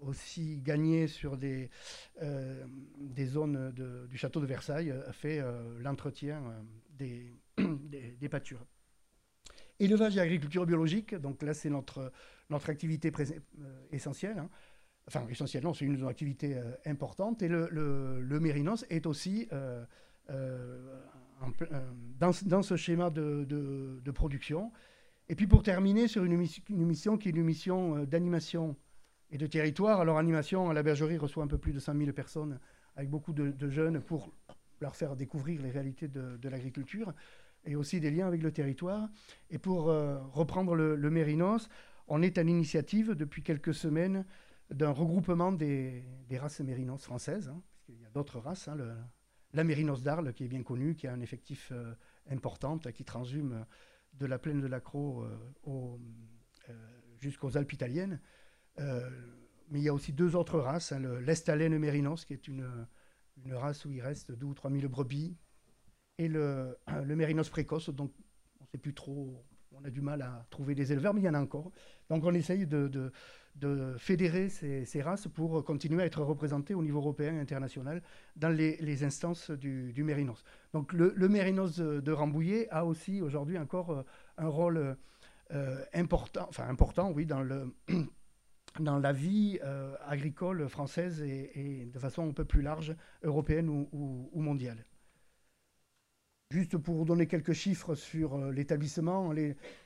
aussi 0.00 0.60
gagner 0.60 1.08
sur 1.08 1.38
des, 1.38 1.70
des 2.20 3.26
zones 3.26 3.72
du 4.08 4.16
château 4.18 4.38
de 4.40 4.46
Versailles, 4.46 4.94
fait 5.12 5.42
l'entretien 5.80 6.42
des, 6.98 7.34
des, 8.20 8.28
pâtures. 8.28 8.64
Élevage 9.80 10.16
et 10.18 10.20
agriculture 10.20 10.66
biologique, 10.66 11.14
donc 11.14 11.42
là 11.42 11.54
c'est 11.54 11.70
notre, 11.70 12.12
notre 12.50 12.68
activité 12.68 13.10
euh, 13.18 13.80
essentielle. 13.90 14.38
Hein. 14.38 14.50
Enfin, 15.08 15.26
essentielle, 15.30 15.64
non, 15.64 15.72
c'est 15.72 15.86
une 15.86 16.06
activité 16.06 16.56
euh, 16.56 16.72
importante. 16.84 17.42
Et 17.42 17.48
le, 17.48 18.38
Mérinos 18.40 18.84
est 18.90 19.06
aussi 19.06 19.48
euh, 19.52 19.84
dans, 22.18 22.30
dans, 22.44 22.62
ce 22.62 22.76
schéma 22.76 23.08
de, 23.08 24.10
production. 24.14 24.70
Et 25.30 25.34
puis 25.34 25.46
pour 25.46 25.62
terminer 25.62 26.08
sur 26.08 26.24
une, 26.24 26.46
une 26.68 26.84
mission 26.84 27.16
qui 27.16 27.28
est 27.28 27.32
une 27.32 27.42
mission 27.42 28.04
d'animation 28.04 28.76
et 29.30 29.38
de 29.38 29.46
territoire. 29.46 30.00
Alors 30.00 30.18
animation, 30.18 30.70
la 30.72 30.82
bergerie 30.82 31.16
reçoit 31.16 31.42
un 31.42 31.48
peu 31.48 31.58
plus 31.58 31.72
de 31.72 31.78
100 31.78 31.96
000 31.96 32.12
personnes 32.12 32.60
avec 32.96 33.08
beaucoup 33.08 33.32
de, 33.32 33.70
jeunes 33.70 34.02
pour 34.02 34.30
leur 34.82 34.94
faire 34.94 35.16
découvrir 35.16 35.62
les 35.62 35.70
réalités 35.70 36.08
de 36.08 36.48
l'agriculture 36.48 37.14
et 37.64 37.76
aussi 37.76 38.00
des 38.00 38.10
liens 38.10 38.26
avec 38.26 38.42
le 38.42 38.52
territoire. 38.52 39.08
Et 39.50 39.58
pour 39.58 39.84
reprendre 39.84 40.74
le, 40.74 40.96
le, 40.96 41.10
Mérinos, 41.10 41.68
on 42.08 42.22
est 42.22 42.38
à 42.38 42.42
l'initiative 42.42 43.14
depuis 43.14 43.42
quelques 43.42 43.74
semaines 43.74 44.24
d'un 44.70 44.90
regroupement 44.90 45.52
des, 45.52 46.04
races 46.32 46.60
mérinos 46.60 47.02
françaises, 47.02 47.48
hein, 47.48 47.62
y 47.88 48.04
a 48.04 48.10
d'autres 48.10 48.38
races. 48.38 48.68
Hein, 48.68 48.76
la 49.52 49.64
mérinos 49.64 50.02
d'Arles, 50.02 50.32
qui 50.32 50.44
est 50.44 50.48
bien 50.48 50.62
connue, 50.62 50.94
qui 50.94 51.06
a 51.06 51.12
un 51.12 51.20
effectif 51.20 51.70
euh, 51.72 51.94
important, 52.30 52.78
qui 52.78 53.04
transhume 53.04 53.66
de 54.14 54.26
la 54.26 54.38
plaine 54.38 54.60
de 54.60 54.66
l'Acro 54.66 55.22
euh, 55.22 55.98
euh, 56.68 56.72
jusqu'aux 57.18 57.56
Alpes 57.56 57.72
italiennes. 57.72 58.20
mais 58.78 59.78
il 59.78 59.82
y 59.82 59.88
a 59.88 59.94
aussi 59.94 60.12
deux 60.12 60.36
autres 60.36 60.58
races, 60.58 60.92
hein, 60.92 61.00
l'estalène 61.20 61.76
mérinos, 61.78 62.24
qui 62.24 62.32
est 62.32 62.48
une, 62.48 62.86
race 63.52 63.84
où 63.84 63.90
il 63.90 64.02
reste 64.02 64.32
2 64.32 64.46
ou 64.46 64.54
3 64.54 64.70
000 64.70 64.88
brebis, 64.88 65.36
et 66.20 66.28
le, 66.28 66.76
le 67.04 67.16
mérinos 67.16 67.48
précoce, 67.48 67.90
donc 67.90 68.12
on 68.60 68.64
ne 68.64 68.68
sait 68.68 68.78
plus 68.78 68.94
trop 68.94 69.42
on 69.72 69.84
a 69.84 69.90
du 69.90 70.00
mal 70.00 70.22
à 70.22 70.46
trouver 70.50 70.74
des 70.74 70.92
éleveurs, 70.92 71.14
mais 71.14 71.20
il 71.20 71.24
y 71.24 71.28
en 71.28 71.34
a 71.34 71.40
encore. 71.40 71.70
Donc 72.08 72.24
on 72.24 72.34
essaye 72.34 72.66
de, 72.66 73.12
fédérer 73.98 74.48
ces, 74.48 75.02
races 75.02 75.28
pour 75.28 75.64
continuer 75.64 76.02
à 76.02 76.06
être 76.06 76.22
représentés 76.22 76.74
au 76.74 76.82
niveau 76.82 76.98
européen 76.98 77.34
et 77.34 77.40
international 77.40 78.02
dans 78.36 78.48
les, 78.48 79.04
instances 79.04 79.50
du, 79.50 80.02
Mérinos. 80.04 80.44
Donc 80.72 80.92
le, 80.92 81.28
Mérinos 81.28 81.76
de, 81.76 82.12
Rambouillet 82.12 82.68
a 82.70 82.84
aussi 82.84 83.20
aujourd'hui 83.22 83.58
encore 83.58 83.90
euh, 83.90 84.02
un 84.38 84.48
rôle 84.48 84.96
important, 85.94 86.46
enfin 86.48 86.68
important, 86.68 87.10
oui, 87.10 87.26
dans, 87.26 87.40
le, 87.42 87.74
dans 88.80 88.98
la 88.98 89.12
vie 89.12 89.58
agricole 90.06 90.68
française 90.68 91.22
et, 91.22 91.90
de 91.92 91.98
façon 91.98 92.28
un 92.28 92.32
peu 92.32 92.44
plus 92.44 92.62
large, 92.62 92.94
européenne 93.22 93.68
ou, 93.68 94.30
mondiale. 94.40 94.84
Juste 96.50 96.78
pour 96.78 96.96
vous 96.96 97.04
donner 97.04 97.28
quelques 97.28 97.52
chiffres 97.52 97.94
sur 97.94 98.36
l'établissement, 98.50 99.32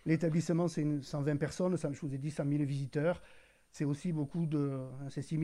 l'établissement 0.06 0.66
c'est 0.66 1.02
120 1.02 1.36
personnes, 1.36 1.76
je 1.76 2.00
vous 2.00 2.14
ai 2.14 2.16
dit 2.16 2.30
100 2.30 2.48
000 2.48 2.64
visiteurs, 2.64 3.20
c'est 3.70 3.84
aussi 3.84 4.12
beaucoup 4.12 4.46
de. 4.46 4.78
Hein, 5.02 5.10
c'est 5.10 5.20
6 5.20 5.36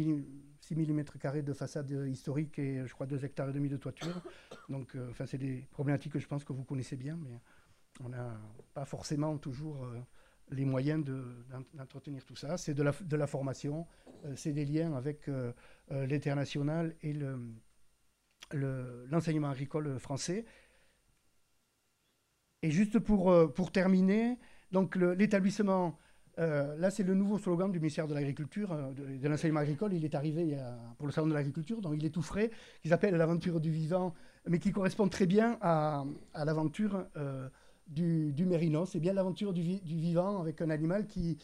000, 0.76 0.92
mètres 0.94 1.18
carrés 1.18 1.42
de 1.42 1.52
façade 1.52 1.90
historique 2.08 2.58
et 2.58 2.86
je 2.86 2.94
crois 2.94 3.06
2 3.06 3.22
hectares 3.24 3.50
et 3.50 3.52
demi 3.52 3.68
de 3.68 3.76
toiture. 3.76 4.22
Donc, 4.70 4.94
euh, 4.94 5.10
enfin, 5.10 5.26
c'est 5.26 5.36
des 5.36 5.66
problématiques 5.72 6.12
que 6.12 6.20
je 6.20 6.26
pense 6.26 6.42
que 6.42 6.54
vous 6.54 6.64
connaissez 6.64 6.96
bien, 6.96 7.18
mais 7.22 7.38
on 8.02 8.08
n'a 8.08 8.40
pas 8.72 8.86
forcément 8.86 9.36
toujours 9.36 9.84
euh, 9.84 9.98
les 10.52 10.64
moyens 10.64 11.04
d'entretenir 11.74 12.24
tout 12.24 12.36
ça. 12.36 12.56
C'est 12.56 12.72
de 12.72 12.82
la, 12.82 12.92
de 12.92 13.16
la 13.16 13.26
formation, 13.26 13.86
euh, 14.24 14.32
c'est 14.36 14.52
des 14.52 14.64
liens 14.64 14.94
avec 14.94 15.28
l'international 15.90 16.94
et 17.02 17.14
l'enseignement 18.52 19.48
le, 19.48 19.52
agricole 19.52 19.98
français. 19.98 20.46
Et 22.62 22.70
juste 22.70 22.98
pour, 22.98 23.52
pour 23.54 23.72
terminer, 23.72 24.38
donc 24.70 24.96
l'établissement 24.96 25.98
euh, 26.40 26.76
là, 26.78 26.90
c'est 26.90 27.02
le 27.02 27.14
nouveau 27.14 27.38
slogan 27.38 27.70
du 27.70 27.78
ministère 27.78 28.06
de 28.06 28.14
l'Agriculture, 28.14 28.72
euh, 28.72 28.92
de, 28.92 29.28
l'enseignement 29.28 29.60
agricole. 29.60 29.92
Il 29.92 30.04
est 30.04 30.14
arrivé 30.14 30.56
pour 30.96 31.06
le 31.06 31.12
salon 31.12 31.26
de 31.26 31.34
l'agriculture, 31.34 31.80
donc 31.80 31.94
il 31.96 32.04
est 32.04 32.10
tout 32.10 32.22
frais, 32.22 32.50
qui 32.82 32.88
s'appelle 32.88 33.14
l'aventure 33.14 33.60
du 33.60 33.70
vivant, 33.70 34.14
mais 34.48 34.58
qui 34.58 34.72
correspond 34.72 35.08
très 35.08 35.26
bien 35.26 35.58
à, 35.60 36.04
l'aventure 36.34 37.04
euh, 37.16 37.48
du, 37.86 38.46
mérinos. 38.46 38.90
C'est 38.90 39.00
bien 39.00 39.12
l'aventure 39.12 39.52
du, 39.52 39.62
vivant 39.62 40.40
avec 40.40 40.62
un 40.62 40.70
animal 40.70 41.06
qui, 41.06 41.38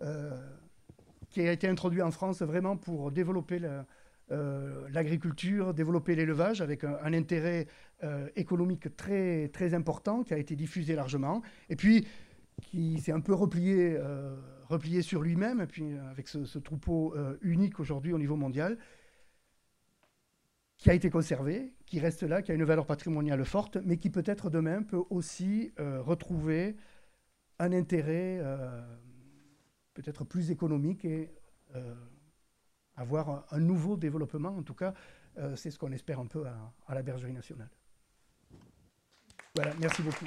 a 0.00 1.52
été 1.52 1.66
introduit 1.66 2.02
en 2.02 2.10
France 2.10 2.42
vraiment 2.42 2.76
pour 2.76 3.10
développer 3.10 3.60
l'agriculture, 4.28 5.72
développer 5.72 6.14
l'élevage 6.16 6.60
avec 6.60 6.84
un 6.84 7.12
intérêt 7.14 7.66
économique 8.36 8.96
très, 8.96 9.48
très 9.48 9.72
important 9.74 10.22
qui 10.22 10.34
a 10.34 10.38
été 10.38 10.56
diffusé 10.56 10.94
largement. 10.94 11.42
Et 11.70 11.76
puis, 11.76 12.06
qui 12.62 12.98
s'est 13.00 13.12
un 13.12 13.20
peu 13.20 13.34
replié, 13.34 13.96
euh, 13.96 14.36
replié 14.68 15.02
sur 15.02 15.22
lui-même, 15.22 15.66
puis 15.66 15.92
euh, 15.92 16.10
avec 16.10 16.28
ce, 16.28 16.58
troupeau 16.58 17.14
euh, 17.14 17.36
unique 17.42 17.80
aujourd'hui 17.80 18.12
au 18.12 18.18
niveau 18.18 18.36
mondial, 18.36 18.78
qui 20.76 20.90
a 20.90 20.94
été 20.94 21.10
conservé, 21.10 21.74
qui 21.86 22.00
reste 22.00 22.22
là, 22.22 22.42
qui 22.42 22.52
a 22.52 22.54
une 22.54 22.64
valeur 22.64 22.86
patrimoniale 22.86 23.44
forte, 23.44 23.78
mais 23.84 23.96
qui 23.96 24.10
peut-être 24.10 24.50
demain 24.50 24.82
peut 24.82 25.02
aussi 25.08 25.72
retrouver 25.78 26.76
un 27.60 27.72
intérêt 27.72 28.42
peut-être 29.94 30.24
plus 30.24 30.50
économique 30.50 31.04
et 31.04 31.30
avoir 32.96 33.46
un, 33.52 33.60
nouveau 33.60 33.96
développement. 33.96 34.48
En 34.48 34.64
tout 34.64 34.74
cas, 34.74 34.94
c'est 35.54 35.70
ce 35.70 35.78
qu'on 35.78 35.92
espère 35.92 36.18
un 36.18 36.26
peu 36.26 36.44
à 36.44 36.94
la 36.94 37.02
Bergerie 37.02 37.32
nationale. 37.32 37.70
Voilà, 39.56 39.72
merci 39.78 40.02
beaucoup. 40.02 40.26